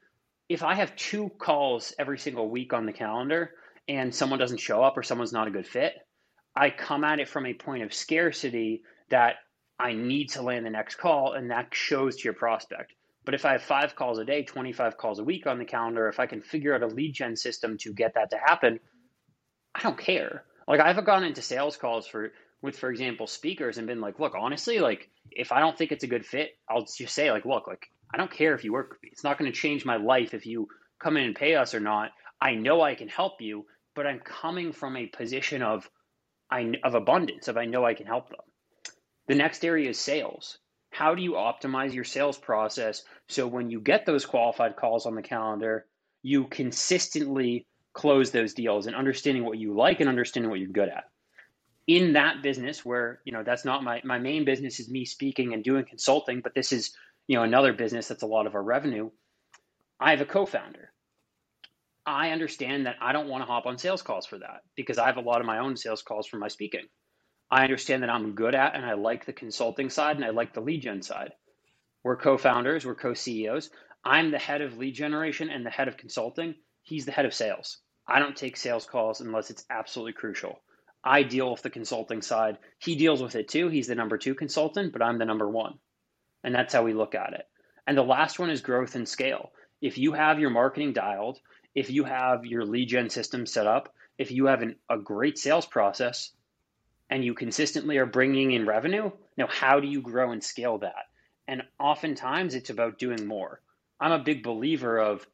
if 0.49 0.63
I 0.63 0.75
have 0.75 0.95
two 0.97 1.31
calls 1.39 1.95
every 1.99 2.19
single 2.19 2.49
week 2.49 2.73
on 2.73 2.87
the 2.87 2.93
calendar 2.93 3.53
and 3.89 4.15
someone 4.15 4.39
doesn't 4.39 4.61
show 4.61 4.83
up 4.83 4.97
or 4.97 5.03
someone's 5.03 5.33
not 5.33 5.49
a 5.49 5.51
good 5.51 5.67
fit, 5.67 5.95
I 6.57 6.71
come 6.71 7.05
at 7.05 7.21
it 7.21 7.29
from 7.29 7.47
a 7.47 7.55
point 7.55 7.83
of 7.83 7.93
scarcity 7.93 8.83
that 9.11 9.37
I 9.79 9.93
need 9.93 10.31
to 10.31 10.43
land 10.43 10.65
the 10.65 10.71
next 10.71 10.97
call, 10.97 11.33
and 11.33 11.51
that 11.51 11.75
shows 11.75 12.17
to 12.17 12.25
your 12.25 12.35
prospect. 12.35 12.93
But 13.25 13.35
if 13.35 13.45
I 13.45 13.53
have 13.53 13.63
five 13.63 13.97
calls 13.97 14.19
a 14.19 14.25
day, 14.25 14.43
25 14.43 14.97
calls 14.97 15.19
a 15.19 15.25
week 15.25 15.47
on 15.47 15.59
the 15.59 15.65
calendar, 15.65 16.09
if 16.09 16.21
I 16.21 16.27
can 16.27 16.43
figure 16.43 16.75
out 16.75 16.83
a 16.83 16.87
lead 16.87 17.15
gen 17.15 17.37
system 17.37 17.79
to 17.79 17.93
get 17.93 18.15
that 18.15 18.31
to 18.31 18.39
happen, 18.39 18.81
I 19.75 19.81
don't 19.81 19.99
care. 19.99 20.45
Like 20.69 20.81
I've 20.81 21.05
gone 21.05 21.25
into 21.25 21.43
sales 21.43 21.77
calls 21.77 22.07
for 22.07 22.33
with, 22.63 22.79
for 22.79 22.91
example, 22.91 23.27
speakers 23.27 23.77
and 23.77 23.87
been 23.87 24.01
like, 24.01 24.19
look, 24.19 24.35
honestly, 24.35 24.79
like 24.79 25.11
if 25.31 25.53
I 25.53 25.61
don't 25.61 25.77
think 25.77 25.93
it's 25.93 26.05
a 26.05 26.09
good 26.09 26.25
fit, 26.25 26.57
I'll 26.69 26.87
just 26.87 27.15
say 27.15 27.31
like, 27.31 27.45
look, 27.45 27.67
like 27.67 27.87
I 28.13 28.17
don't 28.17 28.31
care 28.31 28.55
if 28.55 28.65
you 28.65 28.73
work 28.73 28.91
with 28.91 29.03
me. 29.03 29.11
It's 29.13 29.25
not 29.25 29.39
going 29.39 29.51
to 29.51 29.57
change 29.57 29.85
my 29.85 29.97
life 29.97 30.33
if 30.33 30.47
you 30.47 30.69
come 30.99 31.19
in 31.19 31.25
and 31.25 31.37
pay 31.37 31.57
us 31.57 31.75
or 31.75 31.81
not. 31.81 32.13
I 32.41 32.55
know 32.55 32.81
I 32.81 32.95
can 32.95 33.09
help 33.09 33.41
you, 33.41 33.67
but 33.95 34.07
I'm 34.07 34.21
coming 34.21 34.73
from 34.73 34.97
a 34.97 35.07
position 35.07 35.63
of 35.63 35.89
I, 36.51 36.73
of 36.83 36.95
abundance, 36.95 37.49
of 37.49 37.57
I 37.57 37.65
know 37.65 37.85
I 37.85 37.95
can 37.95 38.07
help 38.07 38.29
them. 38.29 38.41
The 39.27 39.35
next 39.35 39.65
area 39.65 39.91
is 39.91 39.99
sales. 39.99 40.59
How 40.91 41.15
do 41.15 41.23
you 41.23 41.33
optimize 41.33 41.93
your 41.93 42.05
sales 42.05 42.39
process 42.39 43.03
so 43.29 43.47
when 43.47 43.71
you 43.71 43.81
get 43.81 44.07
those 44.07 44.27
qualified 44.27 44.77
calls 44.77 45.07
on 45.07 45.15
the 45.15 45.23
calendar, 45.23 45.87
you 46.23 46.45
consistently 46.45 47.67
close 47.95 48.31
those 48.31 48.55
deals 48.55 48.87
and 48.87 48.95
understanding 48.95 49.45
what 49.45 49.59
you 49.59 49.75
like 49.75 50.01
and 50.01 50.09
understanding 50.09 50.51
what 50.51 50.61
you're 50.61 50.69
good 50.69 50.89
at. 50.89 51.05
In 51.87 52.13
that 52.15 52.43
business 52.43 52.85
where, 52.85 53.21
you 53.25 53.33
know, 53.33 53.43
that's 53.43 53.65
not 53.65 53.85
my 53.85 54.01
my 54.05 54.19
main 54.19 54.45
business 54.45 54.81
is 54.81 54.89
me 54.89 55.05
speaking 55.05 55.53
and 55.53 55.63
doing 55.63 55.85
consulting, 55.85 56.41
but 56.41 56.55
this 56.55 56.73
is, 56.73 56.95
you 57.27 57.37
know, 57.37 57.43
another 57.43 57.73
business 57.73 58.09
that's 58.09 58.23
a 58.23 58.27
lot 58.27 58.47
of 58.47 58.55
our 58.55 58.63
revenue. 58.63 59.11
I 60.01 60.11
have 60.11 60.21
a 60.21 60.27
co-founder. 60.27 60.91
I 62.07 62.31
understand 62.31 62.87
that 62.87 62.97
I 63.01 63.13
don't 63.13 63.29
want 63.29 63.43
to 63.43 63.47
hop 63.47 63.67
on 63.67 63.79
sales 63.79 64.03
calls 64.03 64.27
for 64.27 64.39
that 64.39 64.63
because 64.77 64.99
I 64.99 65.07
have 65.07 65.17
a 65.17 65.23
lot 65.23 65.41
of 65.41 65.47
my 65.47 65.59
own 65.59 65.77
sales 65.77 66.03
calls 66.03 66.27
for 66.27 66.37
my 66.37 66.49
speaking. 66.49 66.87
I 67.51 67.63
understand 67.63 68.03
that 68.03 68.11
I'm 68.11 68.35
good 68.35 68.55
at 68.55 68.75
and 68.75 68.85
I 68.85 68.95
like 68.95 69.25
the 69.25 69.33
consulting 69.33 69.89
side 69.89 70.17
and 70.17 70.25
I 70.25 70.31
like 70.31 70.53
the 70.53 70.61
lead 70.61 70.83
gen 70.83 71.03
side. 71.03 71.33
We're 72.03 72.17
co 72.17 72.37
founders, 72.37 72.85
we're 72.85 72.95
co 72.95 73.15
CEOs. 73.15 73.71
I'm 74.05 74.31
the 74.31 74.39
head 74.39 74.61
of 74.61 74.77
lead 74.77 74.95
generation 74.95 75.49
and 75.49 75.65
the 75.65 75.71
head 75.71 75.89
of 75.89 75.97
consulting. 75.97 76.55
He's 76.83 77.07
the 77.07 77.13
head 77.13 77.25
of 77.25 77.33
sales. 77.33 77.79
I 78.07 78.19
don't 78.19 78.37
take 78.37 78.59
sales 78.59 78.85
calls 78.85 79.23
unless 79.23 79.51
it's 79.51 79.65
absolutely 79.71 80.13
crucial. 80.13 80.61
I 81.03 81.23
deal 81.23 81.51
with 81.51 81.63
the 81.63 81.71
consulting 81.71 82.21
side. 82.21 82.59
He 82.79 82.97
deals 82.97 83.23
with 83.23 83.35
it 83.35 83.49
too. 83.49 83.69
He's 83.69 83.87
the 83.87 83.95
number 83.95 84.19
two 84.19 84.35
consultant, 84.35 84.93
but 84.93 85.03
I'm 85.03 85.19
the 85.19 85.25
number 85.25 85.49
one. 85.49 85.79
And 86.43 86.55
that's 86.55 86.75
how 86.75 86.83
we 86.83 86.93
look 86.93 87.15
at 87.15 87.33
it. 87.33 87.47
And 87.87 87.97
the 87.97 88.03
last 88.03 88.39
one 88.39 88.51
is 88.51 88.61
growth 88.61 88.95
and 88.95 89.09
scale. 89.09 89.51
If 89.81 89.97
you 89.97 90.13
have 90.13 90.39
your 90.39 90.51
marketing 90.51 90.93
dialed, 90.93 91.39
if 91.75 91.91
you 91.91 92.05
have 92.05 92.47
your 92.47 92.65
lead 92.65 92.89
gen 92.89 93.11
system 93.11 93.47
set 93.47 93.67
up, 93.67 93.95
if 94.19 94.31
you 94.31 94.47
have 94.47 94.63
an, 94.63 94.77
a 94.89 94.99
great 94.99 95.39
sales 95.39 95.67
process 95.67 96.31
and 97.11 97.25
you 97.25 97.35
consistently 97.35 97.99
are 97.99 98.07
bringing 98.07 98.53
in 98.53 98.67
revenue, 98.67 99.11
now 99.37 99.47
how 99.49 99.81
do 99.81 99.89
you 99.89 100.01
grow 100.01 100.31
and 100.31 100.43
scale 100.43 100.79
that? 100.79 101.07
And 101.47 101.63
oftentimes 101.79 102.55
it's 102.55 102.71
about 102.71 102.99
doing 102.99 103.27
more. 103.27 103.61
I'm 104.01 104.13
a 104.13 104.19
big 104.19 104.43
believer 104.43 104.99
of, 104.99 105.27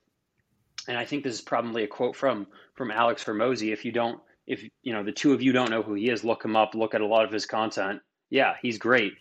and 0.88 0.96
I 0.96 1.04
think 1.04 1.24
this 1.24 1.34
is 1.34 1.40
probably 1.40 1.84
a 1.84 1.88
quote 1.88 2.16
from 2.16 2.46
from 2.74 2.90
Alex 2.90 3.22
Hormozi. 3.24 3.72
If 3.72 3.84
you 3.84 3.92
don't, 3.92 4.20
if 4.46 4.64
you 4.82 4.92
know 4.92 5.04
the 5.04 5.12
two 5.12 5.32
of 5.32 5.42
you 5.42 5.52
don't 5.52 5.70
know 5.70 5.82
who 5.82 5.94
he 5.94 6.08
is, 6.08 6.24
look 6.24 6.44
him 6.44 6.56
up. 6.56 6.74
Look 6.74 6.94
at 6.94 7.00
a 7.00 7.06
lot 7.06 7.24
of 7.24 7.32
his 7.32 7.46
content. 7.46 8.00
Yeah, 8.30 8.54
he's 8.62 8.78
great, 8.78 9.14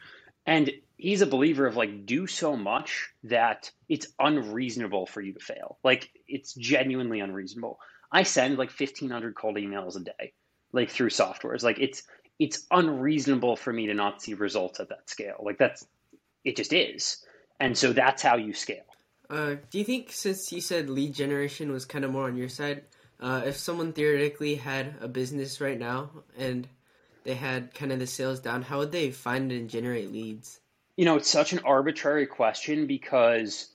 and 0.46 0.72
he's 1.00 1.22
a 1.22 1.28
believer 1.28 1.66
of 1.66 1.76
like 1.76 2.06
do 2.06 2.28
so 2.28 2.56
much 2.56 3.10
that 3.24 3.72
it's 3.88 4.08
unreasonable 4.20 5.06
for 5.06 5.22
you 5.22 5.34
to 5.34 5.40
fail. 5.40 5.80
Like 5.84 6.10
it's 6.28 6.54
genuinely 6.54 7.22
unreasonable. 7.22 7.80
I 8.12 8.24
send 8.24 8.58
like 8.58 8.70
1500 8.70 9.36
cold 9.36 9.56
emails 9.56 9.96
a 9.96 10.02
day, 10.02 10.34
like 10.72 10.90
through 10.90 11.10
softwares. 11.10 11.64
Like 11.64 11.80
it's 11.80 12.04
it's 12.38 12.66
unreasonable 12.70 13.56
for 13.56 13.74
me 13.74 13.88
to 13.88 13.94
not 13.94 14.22
see 14.22 14.34
results 14.34 14.80
at 14.80 14.90
that 14.90 15.10
scale. 15.10 15.42
Like 15.42 15.58
that's 15.58 15.88
it 16.44 16.56
just 16.56 16.74
is. 16.74 17.26
And 17.60 17.78
so 17.78 17.94
that's 17.94 18.22
how 18.22 18.38
you 18.38 18.54
scale. 18.54 18.84
Uh, 19.30 19.56
do 19.70 19.78
you 19.78 19.84
think, 19.84 20.12
since 20.12 20.52
you 20.52 20.62
said 20.62 20.90
lead 20.90 21.14
generation 21.14 21.72
was 21.72 21.86
kind 21.86 22.04
of 22.04 22.12
more 22.12 22.26
on 22.26 22.38
your 22.38 22.50
side, 22.50 22.84
uh, 23.20 23.44
if 23.46 23.58
someone 23.58 23.94
theoretically 23.94 24.56
had 24.56 24.96
a 25.02 25.08
business 25.08 25.62
right 25.62 25.78
now 25.78 26.10
and 26.38 26.68
they 27.26 27.36
had 27.36 27.74
kind 27.74 27.92
of 27.92 28.00
the 28.00 28.08
sales 28.08 28.40
down, 28.40 28.62
how 28.64 28.80
would 28.80 28.92
they 28.92 29.12
find 29.12 29.52
and 29.52 29.70
generate 29.70 30.12
leads? 30.12 30.60
You 31.00 31.06
know, 31.06 31.16
it's 31.16 31.30
such 31.30 31.54
an 31.54 31.60
arbitrary 31.60 32.28
question 32.28 32.86
because 32.86 33.70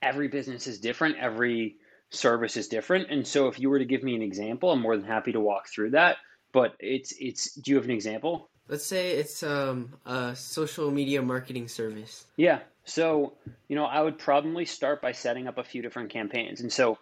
every 0.00 0.28
business 0.28 0.66
is 0.66 0.80
different, 0.80 1.18
every 1.18 1.76
service 2.08 2.56
is 2.56 2.68
different. 2.68 3.10
And 3.10 3.26
so 3.26 3.48
if 3.48 3.60
you 3.60 3.68
were 3.68 3.78
to 3.78 3.84
give 3.84 4.02
me 4.02 4.14
an 4.14 4.22
example, 4.22 4.72
I'm 4.72 4.80
more 4.80 4.96
than 4.96 5.04
happy 5.04 5.32
to 5.32 5.40
walk 5.40 5.68
through 5.68 5.90
that. 5.90 6.16
But 6.54 6.74
it's 6.80 7.12
it's 7.20 7.52
do 7.52 7.72
you 7.72 7.76
have 7.76 7.84
an 7.84 7.90
example? 7.90 8.48
Let's 8.66 8.86
say 8.86 9.10
it's 9.10 9.42
um, 9.42 9.92
a 10.06 10.34
social 10.34 10.90
media 10.90 11.20
marketing 11.20 11.68
service. 11.68 12.24
Yeah. 12.38 12.60
So, 12.86 13.34
you 13.68 13.76
know, 13.76 13.84
I 13.84 14.00
would 14.00 14.16
probably 14.18 14.64
start 14.64 15.02
by 15.02 15.12
setting 15.12 15.48
up 15.48 15.58
a 15.58 15.64
few 15.64 15.82
different 15.82 16.08
campaigns. 16.08 16.62
And 16.62 16.72
so, 16.72 16.96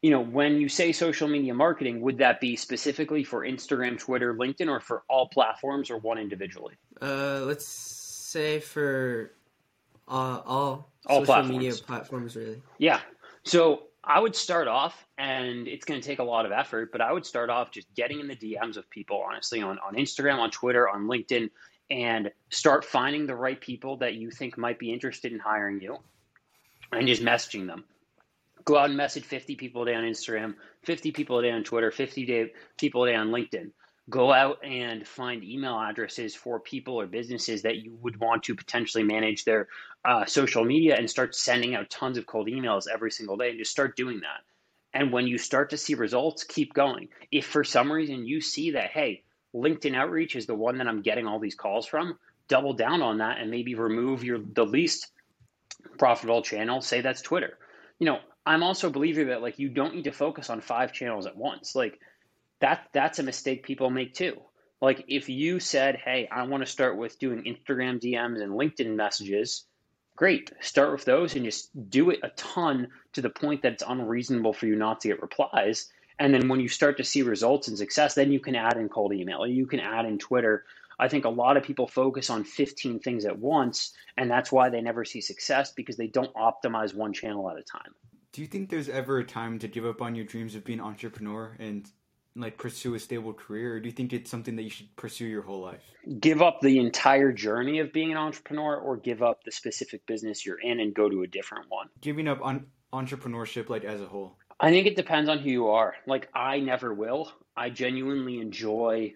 you 0.00 0.12
know, 0.12 0.20
when 0.20 0.60
you 0.60 0.68
say 0.68 0.92
social 0.92 1.26
media 1.26 1.54
marketing, 1.54 2.02
would 2.02 2.18
that 2.18 2.40
be 2.40 2.54
specifically 2.54 3.24
for 3.24 3.40
Instagram, 3.40 3.98
Twitter, 3.98 4.32
LinkedIn, 4.32 4.68
or 4.68 4.78
for 4.78 5.02
all 5.08 5.26
platforms 5.26 5.90
or 5.90 5.98
one 5.98 6.18
individually? 6.18 6.74
Uh, 7.02 7.40
let's 7.40 8.05
say 8.26 8.60
for 8.60 9.32
uh, 10.08 10.40
all, 10.44 10.90
all 11.06 11.20
social 11.20 11.24
platforms. 11.24 11.50
media 11.50 11.74
platforms, 11.74 12.36
really. 12.36 12.62
Yeah. 12.78 13.00
So 13.44 13.84
I 14.02 14.20
would 14.20 14.34
start 14.34 14.68
off, 14.68 15.06
and 15.18 15.66
it's 15.68 15.84
going 15.84 16.00
to 16.00 16.06
take 16.06 16.18
a 16.18 16.24
lot 16.24 16.46
of 16.46 16.52
effort, 16.52 16.92
but 16.92 17.00
I 17.00 17.12
would 17.12 17.26
start 17.26 17.50
off 17.50 17.70
just 17.70 17.92
getting 17.94 18.20
in 18.20 18.28
the 18.28 18.36
DMs 18.36 18.76
of 18.76 18.88
people, 18.90 19.22
honestly, 19.26 19.62
on, 19.62 19.78
on 19.78 19.94
Instagram, 19.94 20.38
on 20.38 20.50
Twitter, 20.50 20.88
on 20.88 21.06
LinkedIn, 21.06 21.50
and 21.90 22.30
start 22.50 22.84
finding 22.84 23.26
the 23.26 23.34
right 23.34 23.60
people 23.60 23.96
that 23.98 24.14
you 24.14 24.30
think 24.30 24.58
might 24.58 24.78
be 24.78 24.92
interested 24.92 25.32
in 25.32 25.38
hiring 25.38 25.80
you 25.80 25.98
and 26.92 27.06
just 27.06 27.22
messaging 27.22 27.66
them. 27.66 27.84
Go 28.64 28.76
out 28.76 28.88
and 28.88 28.96
message 28.96 29.24
50 29.24 29.54
people 29.54 29.82
a 29.82 29.86
day 29.86 29.94
on 29.94 30.02
Instagram, 30.02 30.54
50 30.82 31.12
people 31.12 31.38
a 31.38 31.42
day 31.42 31.52
on 31.52 31.62
Twitter, 31.62 31.92
50 31.92 32.26
day, 32.26 32.52
people 32.76 33.04
a 33.04 33.10
day 33.10 33.14
on 33.14 33.28
LinkedIn. 33.28 33.70
Go 34.08 34.32
out 34.32 34.64
and 34.64 35.06
find 35.06 35.42
email 35.42 35.78
addresses 35.78 36.34
for 36.34 36.60
people 36.60 36.94
or 36.94 37.06
businesses 37.06 37.62
that 37.62 37.78
you 37.78 37.96
would 38.02 38.20
want 38.20 38.44
to 38.44 38.54
potentially 38.54 39.02
manage 39.02 39.44
their 39.44 39.68
uh, 40.04 40.24
social 40.24 40.64
media 40.64 40.96
and 40.96 41.10
start 41.10 41.34
sending 41.34 41.74
out 41.74 41.90
tons 41.90 42.16
of 42.16 42.26
cold 42.26 42.46
emails 42.46 42.84
every 42.92 43.10
single 43.10 43.36
day 43.36 43.50
and 43.50 43.58
just 43.58 43.72
start 43.72 43.96
doing 43.96 44.20
that. 44.20 44.44
And 44.94 45.12
when 45.12 45.26
you 45.26 45.38
start 45.38 45.70
to 45.70 45.76
see 45.76 45.94
results, 45.94 46.44
keep 46.44 46.72
going. 46.72 47.08
If 47.32 47.46
for 47.46 47.64
some 47.64 47.90
reason 47.90 48.26
you 48.26 48.40
see 48.40 48.70
that, 48.72 48.90
hey, 48.90 49.24
LinkedIn 49.54 49.96
outreach 49.96 50.36
is 50.36 50.46
the 50.46 50.54
one 50.54 50.78
that 50.78 50.86
I'm 50.86 51.02
getting 51.02 51.26
all 51.26 51.38
these 51.38 51.54
calls 51.54 51.86
from, 51.86 52.18
double 52.48 52.74
down 52.74 53.02
on 53.02 53.18
that 53.18 53.38
and 53.38 53.50
maybe 53.50 53.74
remove 53.74 54.22
your 54.22 54.38
the 54.38 54.64
least 54.64 55.08
profitable 55.98 56.42
channel. 56.42 56.80
Say 56.80 57.00
that's 57.00 57.22
Twitter. 57.22 57.58
You 57.98 58.06
know, 58.06 58.20
I'm 58.44 58.62
also 58.62 58.86
a 58.86 58.90
believer 58.90 59.24
that 59.26 59.42
like 59.42 59.58
you 59.58 59.68
don't 59.68 59.94
need 59.94 60.04
to 60.04 60.12
focus 60.12 60.50
on 60.50 60.60
five 60.60 60.92
channels 60.92 61.26
at 61.26 61.36
once. 61.36 61.74
Like 61.74 61.98
that 62.60 62.88
that's 62.92 63.18
a 63.18 63.22
mistake 63.22 63.64
people 63.64 63.90
make 63.90 64.14
too. 64.14 64.40
Like 64.80 65.04
if 65.08 65.28
you 65.28 65.58
said, 65.60 65.96
"Hey, 65.96 66.28
I 66.30 66.42
want 66.44 66.64
to 66.64 66.70
start 66.70 66.96
with 66.96 67.18
doing 67.18 67.44
Instagram 67.44 68.00
DMs 68.00 68.42
and 68.42 68.52
LinkedIn 68.52 68.94
messages," 68.94 69.64
great. 70.16 70.52
Start 70.60 70.92
with 70.92 71.04
those 71.04 71.34
and 71.34 71.44
just 71.44 71.70
do 71.90 72.10
it 72.10 72.20
a 72.22 72.30
ton 72.30 72.88
to 73.12 73.22
the 73.22 73.30
point 73.30 73.62
that 73.62 73.72
it's 73.72 73.84
unreasonable 73.86 74.52
for 74.52 74.66
you 74.66 74.76
not 74.76 75.00
to 75.00 75.08
get 75.08 75.22
replies. 75.22 75.90
And 76.18 76.32
then 76.32 76.48
when 76.48 76.60
you 76.60 76.68
start 76.68 76.96
to 76.96 77.04
see 77.04 77.22
results 77.22 77.68
and 77.68 77.76
success, 77.76 78.14
then 78.14 78.32
you 78.32 78.40
can 78.40 78.54
add 78.54 78.76
in 78.78 78.88
cold 78.88 79.12
email. 79.12 79.46
You 79.46 79.66
can 79.66 79.80
add 79.80 80.06
in 80.06 80.18
Twitter. 80.18 80.64
I 80.98 81.08
think 81.08 81.26
a 81.26 81.30
lot 81.30 81.58
of 81.58 81.62
people 81.62 81.86
focus 81.86 82.30
on 82.30 82.42
15 82.44 83.00
things 83.00 83.26
at 83.26 83.38
once, 83.38 83.92
and 84.16 84.30
that's 84.30 84.50
why 84.50 84.70
they 84.70 84.80
never 84.80 85.04
see 85.04 85.20
success 85.20 85.72
because 85.72 85.96
they 85.96 86.06
don't 86.06 86.32
optimize 86.34 86.94
one 86.94 87.12
channel 87.12 87.50
at 87.50 87.58
a 87.58 87.62
time. 87.62 87.94
Do 88.32 88.40
you 88.40 88.46
think 88.46 88.70
there's 88.70 88.88
ever 88.88 89.18
a 89.18 89.24
time 89.24 89.58
to 89.58 89.68
give 89.68 89.84
up 89.84 90.00
on 90.00 90.14
your 90.14 90.24
dreams 90.24 90.54
of 90.54 90.64
being 90.64 90.78
an 90.78 90.86
entrepreneur 90.86 91.54
and 91.58 91.90
like 92.36 92.58
pursue 92.58 92.94
a 92.94 92.98
stable 92.98 93.32
career, 93.32 93.74
or 93.74 93.80
do 93.80 93.86
you 93.86 93.92
think 93.92 94.12
it's 94.12 94.30
something 94.30 94.56
that 94.56 94.62
you 94.62 94.70
should 94.70 94.94
pursue 94.96 95.24
your 95.24 95.42
whole 95.42 95.60
life? 95.60 95.82
Give 96.20 96.42
up 96.42 96.60
the 96.60 96.78
entire 96.78 97.32
journey 97.32 97.78
of 97.78 97.92
being 97.92 98.12
an 98.12 98.18
entrepreneur, 98.18 98.76
or 98.76 98.96
give 98.96 99.22
up 99.22 99.42
the 99.44 99.52
specific 99.52 100.06
business 100.06 100.44
you're 100.44 100.60
in 100.60 100.80
and 100.80 100.94
go 100.94 101.08
to 101.08 101.22
a 101.22 101.26
different 101.26 101.66
one. 101.68 101.88
Giving 102.00 102.28
up 102.28 102.40
on 102.42 102.66
entrepreneurship, 102.92 103.68
like 103.68 103.84
as 103.84 104.00
a 104.00 104.06
whole. 104.06 104.36
I 104.60 104.70
think 104.70 104.86
it 104.86 104.96
depends 104.96 105.28
on 105.28 105.38
who 105.38 105.50
you 105.50 105.68
are. 105.68 105.94
Like 106.06 106.28
I 106.34 106.60
never 106.60 106.92
will. 106.92 107.32
I 107.56 107.70
genuinely 107.70 108.40
enjoy 108.40 109.14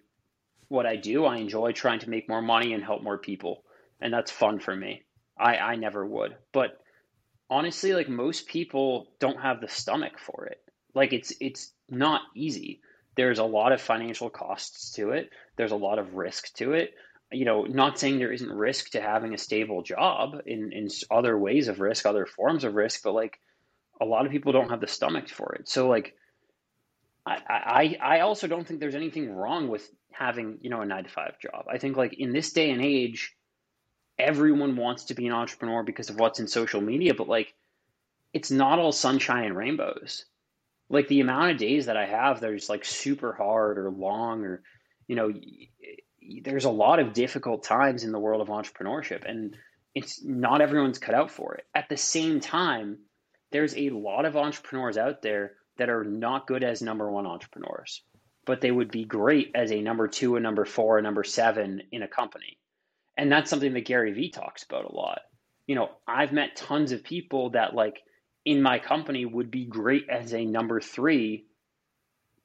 what 0.69 0.87
I 0.87 0.97
do. 0.97 1.25
I 1.25 1.37
enjoy 1.37 1.73
trying 1.73 2.01
to 2.01 2.11
make 2.11 2.29
more 2.29 2.43
money 2.43 2.73
and 2.73 2.83
help 2.83 3.03
more 3.03 3.19
people, 3.19 3.65
and 4.01 4.13
that's 4.13 4.31
fun 4.31 4.61
for 4.61 4.75
me. 4.75 5.03
I 5.39 5.57
I 5.57 5.77
never 5.77 6.05
would, 6.07 6.37
but 6.53 6.81
honestly, 7.51 7.93
like 7.93 8.09
most 8.09 8.47
people 8.47 9.09
don't 9.19 9.41
have 9.41 9.61
the 9.61 9.69
stomach 9.69 10.19
for 10.19 10.47
it. 10.47 10.61
Like 10.95 11.13
it's 11.13 11.33
it's 11.41 11.73
not 11.91 12.23
easy 12.35 12.81
there's 13.17 13.39
a 13.39 13.45
lot 13.45 13.73
of 13.73 13.81
financial 13.81 14.31
costs 14.31 14.93
to 14.93 15.11
it. 15.11 15.31
There's 15.57 15.73
a 15.73 15.77
lot 15.77 15.99
of 15.99 16.15
risk 16.15 16.55
to 16.55 16.73
it. 16.73 16.95
You 17.33 17.45
know, 17.45 17.63
not 17.65 17.99
saying 17.99 18.19
there 18.19 18.33
isn't 18.33 18.51
risk 18.51 18.91
to 18.91 19.01
having 19.01 19.35
a 19.35 19.39
stable 19.39 19.83
job 19.83 20.43
in, 20.47 20.73
in 20.73 20.89
other 21.11 21.39
ways 21.39 21.69
of 21.69 21.81
risk, 21.81 22.07
other 22.07 22.27
forms 22.27 22.65
of 22.65 22.75
risk, 22.75 23.03
but 23.05 23.15
like 23.15 23.39
a 24.01 24.05
lot 24.05 24.27
of 24.27 24.33
people 24.33 24.53
don't 24.53 24.71
have 24.71 24.81
the 24.81 24.89
stomach 24.89 25.29
for 25.29 25.55
it. 25.55 25.69
So 25.69 25.89
like 25.89 26.15
I, 27.27 27.97
I 28.01 28.17
I 28.17 28.21
also 28.21 28.47
don't 28.47 28.67
think 28.67 28.81
there's 28.81 28.95
anything 28.95 29.31
wrong 29.31 29.69
with 29.69 29.89
having, 30.11 30.59
you 30.63 30.71
know, 30.71 30.81
a 30.81 30.87
nine 30.87 31.05
to 31.05 31.11
five 31.11 31.39
job. 31.39 31.67
I 31.71 31.79
think 31.79 31.97
like 31.97 32.15
in 32.15 32.33
this 32.33 32.53
day 32.53 32.71
and 32.71 32.83
age, 32.83 33.37
everyone 34.19 34.77
wants 34.77 35.05
to 35.07 35.15
be 35.15 35.27
an 35.27 35.33
entrepreneur 35.33 35.83
because 35.83 36.11
of 36.11 36.19
what's 36.19 36.41
in 36.41 36.49
social 36.49 36.81
media, 36.81 37.15
but 37.15 37.29
like 37.29 37.55
it's 38.33 38.51
not 38.51 38.79
all 38.79 38.93
sunshine 38.93 39.45
and 39.45 39.57
rainbows 39.57 40.25
like 40.91 41.09
the 41.09 41.21
amount 41.21 41.53
of 41.53 41.57
days 41.57 41.87
that 41.87 41.97
I 41.97 42.05
have 42.05 42.41
that 42.41 42.53
just 42.53 42.69
like 42.69 42.85
super 42.85 43.33
hard 43.33 43.79
or 43.79 43.91
long 43.91 44.45
or 44.45 44.63
you 45.07 45.17
know 45.17 45.33
there's 46.43 46.67
a 46.67 46.71
lot 46.71 46.99
of 46.99 47.15
difficult 47.15 47.63
times 47.63 48.05
in 48.05 48.13
the 48.13 48.19
world 48.19 48.43
of 48.43 48.49
entrepreneurship 48.49 49.29
and 49.29 49.57
it's 49.95 50.23
not 50.25 50.61
everyone's 50.61 50.99
cut 50.99 51.15
out 51.15 51.31
for 51.31 51.55
it. 51.55 51.65
At 51.75 51.89
the 51.89 51.97
same 51.97 52.41
time, 52.41 52.99
there's 53.51 53.77
a 53.77 53.91
lot 53.91 54.25
of 54.25 54.37
entrepreneurs 54.37 54.97
out 54.97 55.23
there 55.23 55.53
that 55.79 55.91
are 55.91 56.05
not 56.05 56.47
good 56.47 56.63
as 56.63 56.83
number 56.83 57.11
one 57.11 57.27
entrepreneurs, 57.27 58.03
but 58.45 58.61
they 58.61 58.71
would 58.71 58.91
be 58.91 59.05
great 59.05 59.51
as 59.55 59.73
a 59.73 59.83
number 59.83 60.07
two, 60.07 60.37
a 60.37 60.41
number 60.41 60.65
four, 60.65 60.99
a 60.99 61.03
number 61.03 61.25
seven 61.25 61.83
in 61.91 62.03
a 62.03 62.09
company. 62.09 62.59
And 63.17 63.31
that's 63.31 63.51
something 63.51 63.73
that 63.75 63.85
Gary 63.85 64.13
Vee 64.13 64.31
talks 64.31 64.63
about 64.63 64.91
a 64.91 64.95
lot. 64.95 65.21
You 65.67 65.75
know, 65.75 65.91
I've 66.07 66.33
met 66.33 66.57
tons 66.57 66.93
of 66.93 67.03
people 67.03 67.51
that 67.51 67.75
like 67.75 68.01
in 68.45 68.63
my 68.63 68.79
company 68.79 69.25
would 69.25 69.51
be 69.51 69.65
great 69.65 70.09
as 70.09 70.33
a 70.33 70.45
number 70.45 70.81
three, 70.81 71.45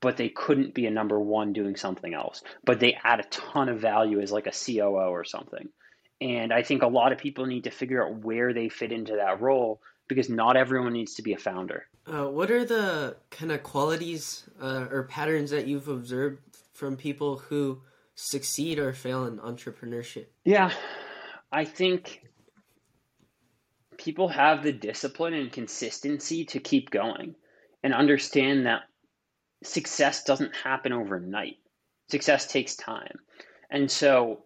but 0.01 0.17
they 0.17 0.29
couldn't 0.29 0.73
be 0.73 0.85
a 0.85 0.91
number 0.91 1.19
one 1.19 1.53
doing 1.53 1.75
something 1.75 2.13
else. 2.13 2.43
But 2.63 2.79
they 2.79 2.97
add 3.03 3.19
a 3.19 3.23
ton 3.23 3.69
of 3.69 3.79
value 3.79 4.19
as 4.19 4.31
like 4.31 4.47
a 4.47 4.51
COO 4.51 5.09
or 5.09 5.23
something. 5.23 5.69
And 6.21 6.53
I 6.53 6.63
think 6.63 6.81
a 6.81 6.87
lot 6.87 7.11
of 7.11 7.17
people 7.17 7.45
need 7.45 7.65
to 7.65 7.71
figure 7.71 8.05
out 8.05 8.23
where 8.23 8.53
they 8.53 8.69
fit 8.69 8.91
into 8.91 9.17
that 9.17 9.41
role 9.41 9.81
because 10.07 10.29
not 10.29 10.55
everyone 10.55 10.93
needs 10.93 11.15
to 11.15 11.23
be 11.23 11.33
a 11.33 11.37
founder. 11.37 11.85
Uh, 12.05 12.25
what 12.25 12.51
are 12.51 12.63
the 12.63 13.17
kind 13.31 13.51
of 13.51 13.63
qualities 13.63 14.43
uh, 14.61 14.85
or 14.91 15.03
patterns 15.03 15.49
that 15.51 15.67
you've 15.67 15.87
observed 15.87 16.39
from 16.73 16.95
people 16.95 17.37
who 17.37 17.81
succeed 18.13 18.79
or 18.79 18.93
fail 18.93 19.25
in 19.25 19.39
entrepreneurship? 19.39 20.25
Yeah, 20.43 20.71
I 21.51 21.65
think 21.65 22.24
people 24.05 24.27
have 24.27 24.61
the 24.61 24.71
discipline 24.71 25.33
and 25.33 25.51
consistency 25.51 26.45
to 26.45 26.59
keep 26.59 26.91
going 26.91 27.33
and 27.83 27.91
understand 27.91 28.67
that 28.67 28.81
success 29.63 30.23
doesn't 30.23 30.55
happen 30.55 30.93
overnight. 30.93 31.55
Success 32.11 32.45
takes 32.45 32.75
time. 32.75 33.17
And 33.71 33.89
so, 33.89 34.43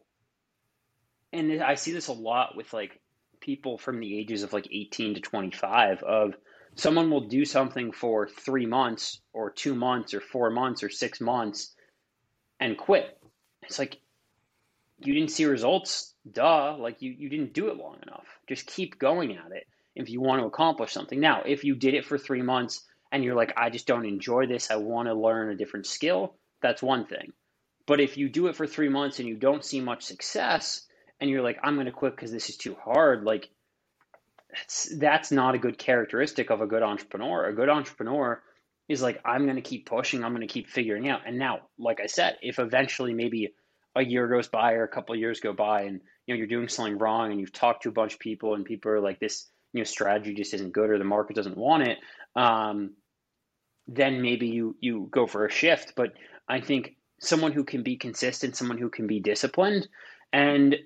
and 1.34 1.62
I 1.62 1.76
see 1.76 1.92
this 1.92 2.08
a 2.08 2.14
lot 2.14 2.56
with 2.56 2.72
like 2.72 3.02
people 3.42 3.78
from 3.78 4.00
the 4.00 4.18
ages 4.18 4.44
of 4.44 4.54
like 4.54 4.70
18 4.72 5.16
to 5.16 5.20
25 5.20 6.04
of 6.04 6.36
someone 6.76 7.12
will 7.12 7.28
do 7.28 7.44
something 7.44 7.92
for 7.92 8.30
three 8.30 8.66
months 8.66 9.20
or 9.34 9.52
two 9.52 9.76
months 9.76 10.14
or 10.14 10.22
four 10.22 10.50
months 10.52 10.84
or 10.84 10.90
six 10.90 11.20
months 11.20 11.76
and 12.62 12.78
quit. 12.78 13.20
It's 13.64 13.78
like, 13.78 14.00
you 15.00 15.14
didn't 15.14 15.32
see 15.32 15.44
results 15.44 16.14
duh 16.30 16.76
like 16.78 17.02
you 17.02 17.12
you 17.12 17.30
didn't 17.30 17.54
do 17.54 17.70
it 17.70 17.78
long 17.78 17.98
enough. 18.04 18.26
Just 18.48 18.68
keep 18.68 19.00
going 19.00 19.36
at 19.36 19.52
it 19.52 19.68
if 19.96 20.10
you 20.10 20.22
want 20.22 20.42
to 20.42 20.48
accomplish 20.48 20.92
something. 20.92 21.20
Now 21.20 21.44
if 21.46 21.64
you 21.64 21.76
did 21.76 21.94
it 21.94 22.06
for 22.06 22.18
3 22.18 22.42
months 22.42 22.86
and 23.12 23.24
you're 23.24 23.36
like 23.36 23.54
I 23.58 23.70
just 23.70 23.88
don't 23.88 24.06
enjoy 24.06 24.48
this. 24.48 24.72
I 24.72 24.76
want 24.78 25.08
to 25.08 25.14
learn 25.14 25.50
a 25.50 25.56
different 25.56 25.88
skill 25.88 26.36
that's 26.62 26.82
one 26.82 27.06
thing. 27.06 27.32
But 27.88 28.02
if 28.02 28.18
you 28.18 28.30
do 28.30 28.48
it 28.48 28.56
for 28.56 28.68
3 28.68 28.90
months 28.90 29.20
and 29.20 29.28
you 29.28 29.36
don't 29.36 29.66
see 29.66 29.82
much 29.82 30.04
success 30.04 30.86
and 31.20 31.30
you're 31.30 31.42
like 31.42 31.60
I'm 31.64 31.76
going 31.76 31.86
to 31.86 31.92
quit 31.92 32.18
cuz 32.18 32.32
this 32.32 32.50
is 32.50 32.58
too 32.58 32.76
hard 32.76 33.24
like 33.24 33.50
that's 34.52 34.98
that's 34.98 35.32
not 35.32 35.56
a 35.56 35.60
good 35.60 35.78
characteristic 35.78 36.50
of 36.50 36.62
a 36.62 36.68
good 36.68 36.84
entrepreneur. 36.84 37.46
A 37.46 37.54
good 37.54 37.70
entrepreneur 37.70 38.42
is 38.88 39.02
like 39.02 39.22
I'm 39.24 39.44
going 39.46 39.56
to 39.56 39.62
keep 39.62 39.86
pushing. 39.86 40.24
I'm 40.24 40.34
going 40.34 40.48
to 40.48 40.54
keep 40.54 40.68
figuring 40.68 41.08
out. 41.08 41.22
And 41.26 41.38
now 41.38 41.62
like 41.78 42.00
I 42.00 42.08
said 42.08 42.38
if 42.42 42.60
eventually 42.60 43.14
maybe 43.14 43.54
a 44.00 44.06
year 44.06 44.28
goes 44.28 44.48
by 44.48 44.74
or 44.74 44.84
a 44.84 44.88
couple 44.88 45.14
of 45.14 45.20
years 45.20 45.40
go 45.42 45.54
by 45.54 45.82
and 45.82 46.00
you 46.26 46.34
know 46.34 46.38
you're 46.38 46.48
doing 46.48 46.70
something 46.70 46.98
wrong 46.98 47.32
and 47.32 47.40
you've 47.40 47.54
talked 47.54 47.84
to 47.84 47.90
a 47.90 47.92
bunch 47.92 48.14
of 48.14 48.20
people 48.20 48.56
and 48.56 48.64
people 48.64 48.92
are 48.92 49.02
like 49.02 49.20
this 49.20 49.48
you 49.74 49.80
know 49.80 49.84
strategy 49.84 50.34
just 50.34 50.54
isn't 50.54 50.72
good 50.72 50.90
or 50.90 50.98
the 50.98 51.04
market 51.04 51.36
doesn't 51.36 51.58
want 51.58 51.84
it 51.84 51.98
um, 52.36 52.92
then 53.88 54.22
maybe 54.22 54.48
you 54.48 54.76
you 54.80 55.08
go 55.12 55.28
for 55.28 55.46
a 55.46 55.52
shift. 55.52 55.94
But 55.96 56.14
i 56.48 56.62
think 56.62 56.96
someone 57.20 57.52
who 57.52 57.66
can 57.66 57.84
be 57.84 57.98
consistent 57.98 58.56
someone 58.56 58.78
who 58.78 58.90
can 58.90 59.06
be 59.06 59.20
disciplined 59.20 59.88
and 60.32 60.78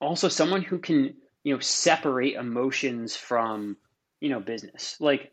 also 0.00 0.28
someone 0.28 0.62
who 0.62 0.78
can 0.78 1.14
you 1.42 1.52
know 1.52 1.60
separate 1.60 2.34
emotions 2.34 3.14
from 3.14 3.76
you 4.20 4.30
know 4.30 4.40
business. 4.40 4.96
Like 5.00 5.32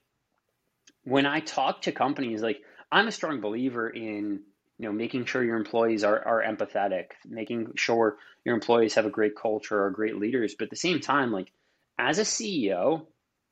when 1.03 1.25
i 1.25 1.39
talk 1.39 1.81
to 1.81 1.91
companies 1.91 2.41
like 2.41 2.61
i'm 2.91 3.07
a 3.07 3.11
strong 3.11 3.41
believer 3.41 3.89
in 3.89 4.41
you 4.81 4.87
know 4.87 4.93
making 4.93 5.25
sure 5.25 5.43
your 5.43 5.57
employees 5.57 6.03
are, 6.03 6.25
are 6.25 6.43
empathetic 6.43 7.11
making 7.29 7.71
sure 7.75 8.17
your 8.43 8.55
employees 8.55 8.95
have 8.95 9.05
a 9.05 9.11
great 9.11 9.35
culture 9.35 9.83
or 9.83 9.91
great 9.91 10.17
leaders. 10.17 10.55
But 10.57 10.65
at 10.65 10.69
the 10.71 10.75
same 10.75 10.99
time 10.99 11.31
like 11.31 11.51
as 11.99 12.17
a 12.17 12.23
ceo 12.23 13.05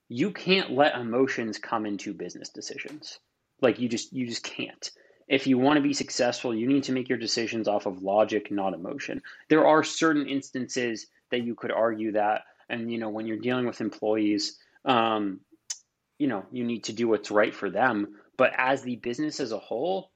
you 0.08 0.32
can't 0.32 0.72
let 0.72 0.98
emotions 0.98 1.60
come 1.60 1.86
into 1.86 2.16
business 2.16 2.50
decisions. 2.50 3.20
Like 3.62 3.78
you 3.78 3.88
just 3.88 4.12
you 4.12 4.26
just 4.26 4.44
can't. 4.44 4.90
If 5.28 5.46
you 5.46 5.60
want 5.60 5.78
to 5.78 5.84
be 5.84 5.94
successful 5.94 6.56
you 6.56 6.68
need 6.68 6.86
to 6.86 6.94
make 6.94 7.10
your 7.10 7.20
decisions 7.20 7.68
off 7.68 7.86
of 7.86 8.02
logic 8.02 8.50
not 8.50 8.74
emotion. 8.74 9.22
There 9.50 9.68
are 9.68 9.84
certain 9.84 10.28
instances 10.28 11.06
that 11.30 11.44
you 11.44 11.54
could 11.54 11.72
argue 11.72 12.14
that 12.14 12.42
and 12.70 12.92
you 12.92 12.98
know 12.98 13.10
when 13.10 13.28
you're 13.28 13.38
dealing 13.38 13.68
with 13.68 13.82
employees 13.82 14.58
um, 14.84 15.42
you 16.18 16.26
know 16.26 16.44
you 16.52 16.64
need 16.64 16.86
to 16.86 16.94
do 16.94 17.08
what's 17.08 17.30
right 17.30 17.54
for 17.54 17.70
them. 17.70 18.16
But 18.36 18.54
as 18.58 18.82
the 18.82 18.96
business 18.96 19.40
as 19.40 19.52
a 19.52 19.60
whole 19.60 20.10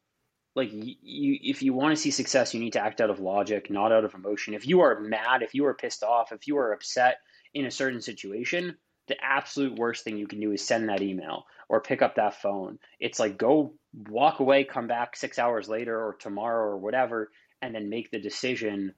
like 0.55 0.69
you, 0.71 0.95
if 1.41 1.61
you 1.61 1.73
want 1.73 1.95
to 1.95 2.01
see 2.01 2.11
success 2.11 2.53
you 2.53 2.59
need 2.59 2.73
to 2.73 2.83
act 2.83 3.01
out 3.01 3.09
of 3.09 3.19
logic 3.19 3.69
not 3.69 3.91
out 3.91 4.05
of 4.05 4.13
emotion. 4.13 4.53
If 4.53 4.67
you 4.67 4.81
are 4.81 4.99
mad 4.99 5.41
if 5.41 5.53
you 5.53 5.65
are 5.65 5.73
pissed 5.73 6.03
off 6.03 6.31
if 6.31 6.47
you 6.47 6.57
are 6.57 6.73
upset 6.73 7.17
in 7.53 7.65
a 7.65 7.71
certain 7.71 8.01
situation 8.01 8.75
the 9.07 9.15
absolute 9.21 9.77
worst 9.77 10.03
thing 10.03 10.17
you 10.17 10.27
can 10.27 10.39
do 10.39 10.51
is 10.51 10.65
send 10.65 10.87
that 10.87 11.01
email 11.01 11.45
or 11.67 11.81
pick 11.81 12.01
up 12.01 12.15
that 12.15 12.41
phone. 12.41 12.79
It's 12.99 13.19
like 13.19 13.37
go 13.37 13.73
walk 13.93 14.39
away 14.39 14.63
come 14.63 14.87
back 14.87 15.15
six 15.15 15.39
hours 15.39 15.67
later 15.67 15.99
or 15.99 16.15
tomorrow 16.15 16.71
or 16.71 16.77
whatever 16.77 17.31
and 17.61 17.73
then 17.73 17.89
make 17.89 18.11
the 18.11 18.19
decision 18.19 18.93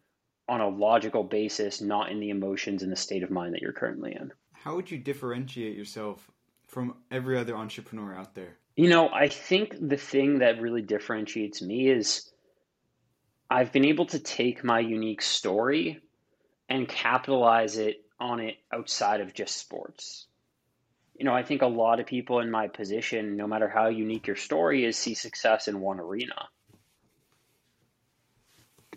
on 0.48 0.62
a 0.62 0.68
logical 0.68 1.24
basis 1.24 1.82
not 1.82 2.12
in 2.12 2.20
the 2.20 2.30
emotions 2.30 2.84
and 2.84 2.91
the 2.91 2.96
state 2.96 3.24
of 3.24 3.32
mind 3.32 3.54
that 3.54 3.62
you're 3.62 3.74
currently 3.74 4.13
in. 4.13 4.32
How 4.54 4.76
would 4.76 4.91
you 4.91 4.98
differentiate 4.98 5.76
yourself 5.76 6.30
from 6.68 6.96
every 7.12 7.38
other 7.38 7.56
entrepreneur 7.56 8.15
out 8.15 8.36
there 8.36 8.58
you 8.76 8.90
know, 8.90 9.10
I 9.10 9.30
think 9.30 9.76
the 9.80 9.98
thing 9.98 10.40
that 10.40 10.62
really 10.62 10.82
differentiates 10.82 11.62
me 11.62 11.90
is 11.90 12.30
I've 13.50 13.72
been 13.72 13.86
able 13.86 14.08
to 14.08 14.20
take 14.20 14.64
my 14.64 14.80
unique 14.80 15.22
story 15.22 16.02
and 16.68 16.88
capitalize 16.88 17.78
it 17.78 18.04
on 18.20 18.40
it 18.40 18.58
outside 18.74 19.22
of 19.22 19.34
just 19.34 19.58
sports. 19.58 20.26
You 21.18 21.24
know, 21.24 21.34
I 21.34 21.44
think 21.44 21.62
a 21.62 21.68
lot 21.68 22.02
of 22.02 22.06
people 22.06 22.40
in 22.40 22.52
my 22.52 22.68
position, 22.68 23.38
no 23.38 23.48
matter 23.48 23.70
how 23.70 23.88
unique 23.88 24.28
your 24.28 24.36
story 24.36 24.84
is, 24.84 24.98
see 24.98 25.14
success 25.14 25.70
in 25.70 25.80
one 25.80 26.02
arena. 26.02 26.50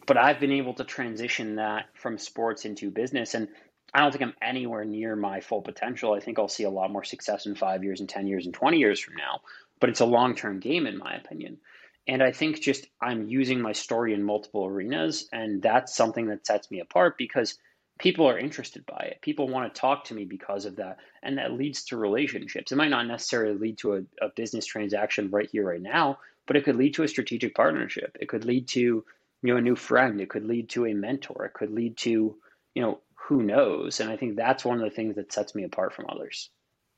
But 0.07 0.17
I've 0.17 0.41
been 0.41 0.53
able 0.53 0.75
to 0.75 0.85
transition 0.85 1.57
that 1.57 1.87
from 1.95 2.19
sports 2.19 2.65
into 2.65 2.91
business. 2.91 3.35
And 3.35 3.47
I 3.95 4.01
don't 4.01 4.11
think 4.11 4.23
I'm 4.23 4.35
anywhere 4.43 4.85
near 4.85 5.15
my 5.15 5.41
full 5.41 5.63
potential. 5.63 6.15
I 6.15 6.21
think 6.21 6.39
I'll 6.39 6.49
see 6.49 6.65
a 6.65 6.71
lot 6.71 6.91
more 6.91 7.05
success 7.05 7.47
in 7.47 7.55
five 7.55 7.85
years 7.85 8.01
and 8.01 8.09
10 8.09 8.27
years 8.27 8.47
and 8.47 8.55
20 8.55 8.79
years 8.79 8.99
from 8.99 9.15
now 9.17 9.43
but 9.81 9.91
it's 9.91 10.01
a 10.01 10.07
long 10.07 10.35
term 10.35 10.61
game, 10.61 10.87
in 10.87 10.99
my 10.99 11.15
opinion. 11.15 11.59
And 12.07 12.23
I 12.23 12.33
think 12.33 12.61
just 12.61 12.87
I'm 13.03 13.29
using 13.29 13.61
my 13.61 13.73
story 13.73 14.15
in 14.15 14.23
multiple 14.23 14.65
arenas, 14.65 15.29
and 15.33 15.61
that's 15.61 15.95
something 15.95 16.29
that 16.29 16.47
sets 16.47 16.71
me 16.71 16.81
apart 16.81 17.19
because 17.19 17.59
people 17.99 18.27
are 18.27 18.39
interested 18.39 18.87
by 18.87 19.09
it. 19.11 19.21
People 19.21 19.49
want 19.49 19.73
to 19.73 19.81
talk 19.81 20.05
to 20.05 20.15
me 20.15 20.25
because 20.25 20.65
of 20.65 20.77
that. 20.77 20.99
And 21.23 21.39
that 21.39 21.53
leads 21.53 21.85
to 21.87 21.97
relationships. 21.97 22.73
It 22.73 22.77
might 22.77 22.91
not 22.91 23.07
necessarily 23.07 23.59
lead 23.59 23.79
to 23.79 23.95
a, 23.95 23.99
a 24.25 24.29
business 24.35 24.65
transaction 24.65 25.31
right 25.31 25.49
here, 25.51 25.67
right 25.67 25.83
now, 25.83 26.19
but 26.47 26.57
it 26.57 26.65
could 26.65 26.77
lead 26.77 26.95
to 26.95 27.03
a 27.03 27.09
strategic 27.09 27.55
partnership. 27.55 28.17
It 28.21 28.29
could 28.29 28.45
lead 28.45 28.69
to, 28.69 28.81
you 28.81 29.05
know, 29.43 29.57
a 29.57 29.61
new 29.61 29.77
friend. 29.77 30.21
It 30.21 30.31
could 30.31 30.45
lead 30.45 30.71
to 30.71 30.87
a 30.87 30.95
mentor. 30.95 31.45
It 31.45 31.55
could 31.55 31.73
lead 31.73 31.97
to, 31.99 32.37
you 32.75 32.83
know, 32.83 33.01
who 33.15 33.43
knows? 33.43 34.01
And 34.01 34.11
I 34.11 34.17
think 34.17 34.37
that's 34.37 34.65
one 34.65 34.79
of 34.79 34.85
the 34.85 34.95
things 34.95 35.17
that 35.17 35.33
sets 35.33 35.55
me 35.55 35.65
apart 35.65 35.93
from 35.93 36.07
others. 36.09 36.51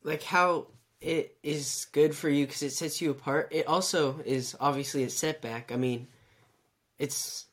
Like 0.05 0.23
how 0.23 0.69
it 1.01 1.37
is 1.43 1.87
good 1.93 2.15
for 2.15 2.29
you 2.29 2.47
because 2.47 2.63
it 2.63 2.73
sets 2.73 3.01
you 3.01 3.11
apart. 3.11 3.49
It 3.51 3.67
also 3.67 4.21
is 4.25 4.57
obviously 4.61 5.05
a 5.05 5.11
setback. 5.11 5.73
I 5.73 5.77
mean, 5.77 6.09
it's 6.99 7.47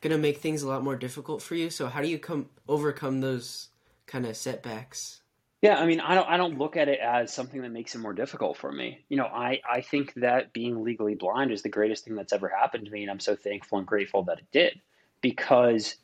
gonna 0.00 0.18
make 0.18 0.38
things 0.38 0.62
a 0.62 0.68
lot 0.68 0.82
more 0.82 0.96
difficult 0.96 1.42
for 1.42 1.54
you. 1.54 1.70
So 1.70 1.86
how 1.86 2.02
do 2.02 2.08
you 2.08 2.18
come 2.18 2.48
overcome 2.68 3.20
those 3.20 3.68
kind 4.06 4.26
of 4.26 4.36
setbacks? 4.36 5.20
Yeah, 5.60 5.78
I 5.78 5.86
mean, 5.86 6.00
I 6.00 6.14
don't 6.14 6.28
I 6.28 6.36
don't 6.36 6.58
look 6.58 6.76
at 6.76 6.88
it 6.88 7.00
as 7.00 7.32
something 7.32 7.62
that 7.62 7.70
makes 7.70 7.94
it 7.94 7.98
more 7.98 8.12
difficult 8.12 8.56
for 8.56 8.70
me. 8.70 9.04
You 9.08 9.16
know, 9.16 9.26
I 9.26 9.60
I 9.68 9.80
think 9.80 10.14
that 10.14 10.52
being 10.52 10.84
legally 10.84 11.16
blind 11.16 11.50
is 11.50 11.62
the 11.62 11.68
greatest 11.68 12.04
thing 12.04 12.14
that's 12.14 12.32
ever 12.32 12.48
happened 12.48 12.86
to 12.86 12.90
me, 12.90 13.02
and 13.02 13.10
I'm 13.10 13.20
so 13.20 13.34
thankful 13.34 13.78
and 13.78 13.86
grateful 13.86 14.22
that 14.24 14.38
it 14.38 14.46
did 14.52 14.80
because 15.20 15.96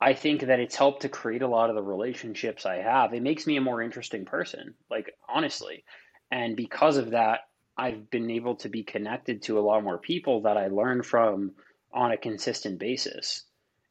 I 0.00 0.14
think 0.14 0.42
that 0.42 0.60
it's 0.60 0.76
helped 0.76 1.02
to 1.02 1.08
create 1.08 1.42
a 1.42 1.48
lot 1.48 1.70
of 1.70 1.76
the 1.76 1.82
relationships 1.82 2.66
I 2.66 2.76
have. 2.76 3.12
It 3.12 3.22
makes 3.22 3.46
me 3.46 3.56
a 3.56 3.60
more 3.60 3.82
interesting 3.82 4.24
person, 4.24 4.74
like 4.90 5.12
honestly. 5.28 5.84
And 6.30 6.56
because 6.56 6.96
of 6.96 7.10
that, 7.10 7.40
I've 7.76 8.10
been 8.10 8.30
able 8.30 8.56
to 8.56 8.68
be 8.68 8.84
connected 8.84 9.42
to 9.42 9.58
a 9.58 9.60
lot 9.60 9.82
more 9.82 9.98
people 9.98 10.42
that 10.42 10.56
I 10.56 10.68
learn 10.68 11.02
from 11.02 11.52
on 11.92 12.12
a 12.12 12.16
consistent 12.16 12.78
basis. 12.78 13.44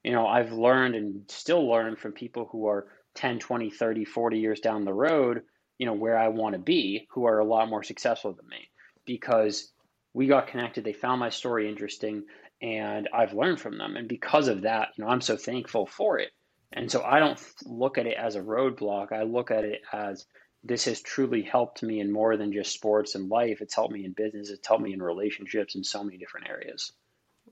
You 0.04 0.12
know, 0.12 0.28
I've 0.28 0.52
learned 0.52 0.96
and 0.96 1.24
still 1.30 1.68
learn 1.68 1.96
from 1.96 2.14
people 2.14 2.48
who 2.52 2.68
are 2.68 2.88
10, 3.16 3.40
20, 3.40 3.70
30, 3.70 4.06
40 4.06 4.40
years 4.40 4.60
down 4.60 4.86
the 4.86 4.94
road, 4.94 5.42
you 5.78 5.86
know, 5.86 5.94
where 5.94 6.18
I 6.18 6.30
want 6.30 6.54
to 6.54 6.60
be, 6.60 7.08
who 7.12 7.26
are 7.26 7.40
a 7.40 7.46
lot 7.46 7.70
more 7.70 7.84
successful 7.84 8.34
than 8.34 8.48
me 8.48 8.70
because 9.06 9.72
we 10.14 10.28
got 10.28 10.48
connected. 10.48 10.84
They 10.84 10.94
found 10.94 11.20
my 11.20 11.30
story 11.30 11.70
interesting 11.70 12.24
and 12.62 13.10
I've 13.14 13.34
learned 13.34 13.60
from 13.60 13.78
them. 13.78 13.96
And 13.96 14.08
because 14.08 14.48
of 14.48 14.62
that, 14.62 14.90
you 14.96 15.04
know, 15.04 15.10
I'm 15.10 15.22
so 15.22 15.38
thankful 15.38 15.86
for 15.86 16.20
it. 16.20 16.32
And 16.74 16.92
so 16.92 17.04
I 17.04 17.20
don't 17.20 17.40
look 17.66 17.98
at 17.98 18.08
it 18.08 18.18
as 18.18 18.36
a 18.36 18.42
roadblock. 18.42 19.12
I 19.12 19.24
look 19.24 19.52
at 19.52 19.64
it 19.64 19.82
as 19.94 20.26
this 20.64 20.86
has 20.86 21.02
truly 21.02 21.44
helped 21.44 21.82
me 21.82 22.00
in 22.00 22.12
more 22.12 22.36
than 22.36 22.52
just 22.52 22.74
sports 22.74 23.16
and 23.16 23.30
life. 23.30 23.62
It's 23.62 23.76
helped 23.76 23.94
me 23.94 24.04
in 24.04 24.12
business. 24.12 24.50
It's 24.50 24.68
helped 24.68 24.84
me 24.84 24.94
in 24.94 25.02
relationships 25.02 25.76
in 25.76 25.84
so 25.84 26.04
many 26.04 26.18
different 26.18 26.50
areas. 26.50 26.92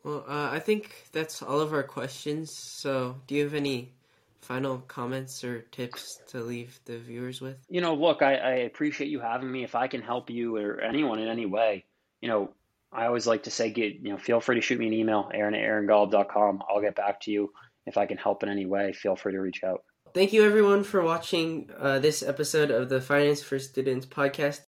Well, 0.04 0.26
uh, 0.28 0.50
I 0.52 0.60
think 0.60 0.92
that's 1.12 1.42
all 1.42 1.62
of 1.62 1.74
our 1.74 1.84
questions. 1.84 2.52
So, 2.54 3.16
do 3.28 3.36
you 3.36 3.44
have 3.44 3.54
any 3.54 3.94
final 4.42 4.80
comments 4.80 5.44
or 5.44 5.62
tips 5.72 6.20
to 6.28 6.42
leave 6.42 6.80
the 6.86 6.98
viewers 7.00 7.42
with? 7.42 7.58
You 7.70 7.82
know, 7.82 7.96
look, 7.96 8.22
I, 8.22 8.36
I 8.36 8.52
appreciate 8.58 9.10
you 9.10 9.20
having 9.20 9.52
me. 9.52 9.64
If 9.64 9.76
I 9.76 9.88
can 9.88 10.02
help 10.02 10.30
you 10.30 10.58
or 10.58 10.82
anyone 10.82 11.20
in 11.20 11.28
any 11.28 11.46
way, 11.46 11.86
you 12.22 12.28
know, 12.28 12.52
I 12.96 13.08
always 13.08 13.28
like 13.28 13.44
to 13.44 13.52
say, 13.52 13.70
get 13.72 13.96
you 13.96 14.12
know, 14.12 14.18
feel 14.18 14.40
free 14.40 14.56
to 14.56 14.62
shoot 14.62 14.80
me 14.80 14.88
an 14.88 14.94
email, 14.94 15.30
Aaron 15.34 15.54
at 15.54 15.62
aarongolub.com. 15.62 16.64
I'll 16.70 16.82
get 16.82 16.96
back 16.96 17.22
to 17.22 17.32
you 17.32 17.52
if 17.86 17.98
I 17.98 18.06
can 18.06 18.18
help 18.18 18.44
in 18.44 18.50
any 18.50 18.66
way. 18.66 18.94
Feel 18.94 19.16
free 19.16 19.34
to 19.34 19.40
reach 19.40 19.64
out. 19.64 19.84
Thank 20.14 20.32
you, 20.32 20.46
everyone, 20.46 20.84
for 20.84 21.04
watching 21.04 21.70
uh, 21.78 22.00
this 22.00 22.24
episode 22.24 22.72
of 22.72 22.88
the 22.88 23.02
Finance 23.02 23.44
for 23.44 23.60
Students 23.60 24.06
podcast. 24.06 24.62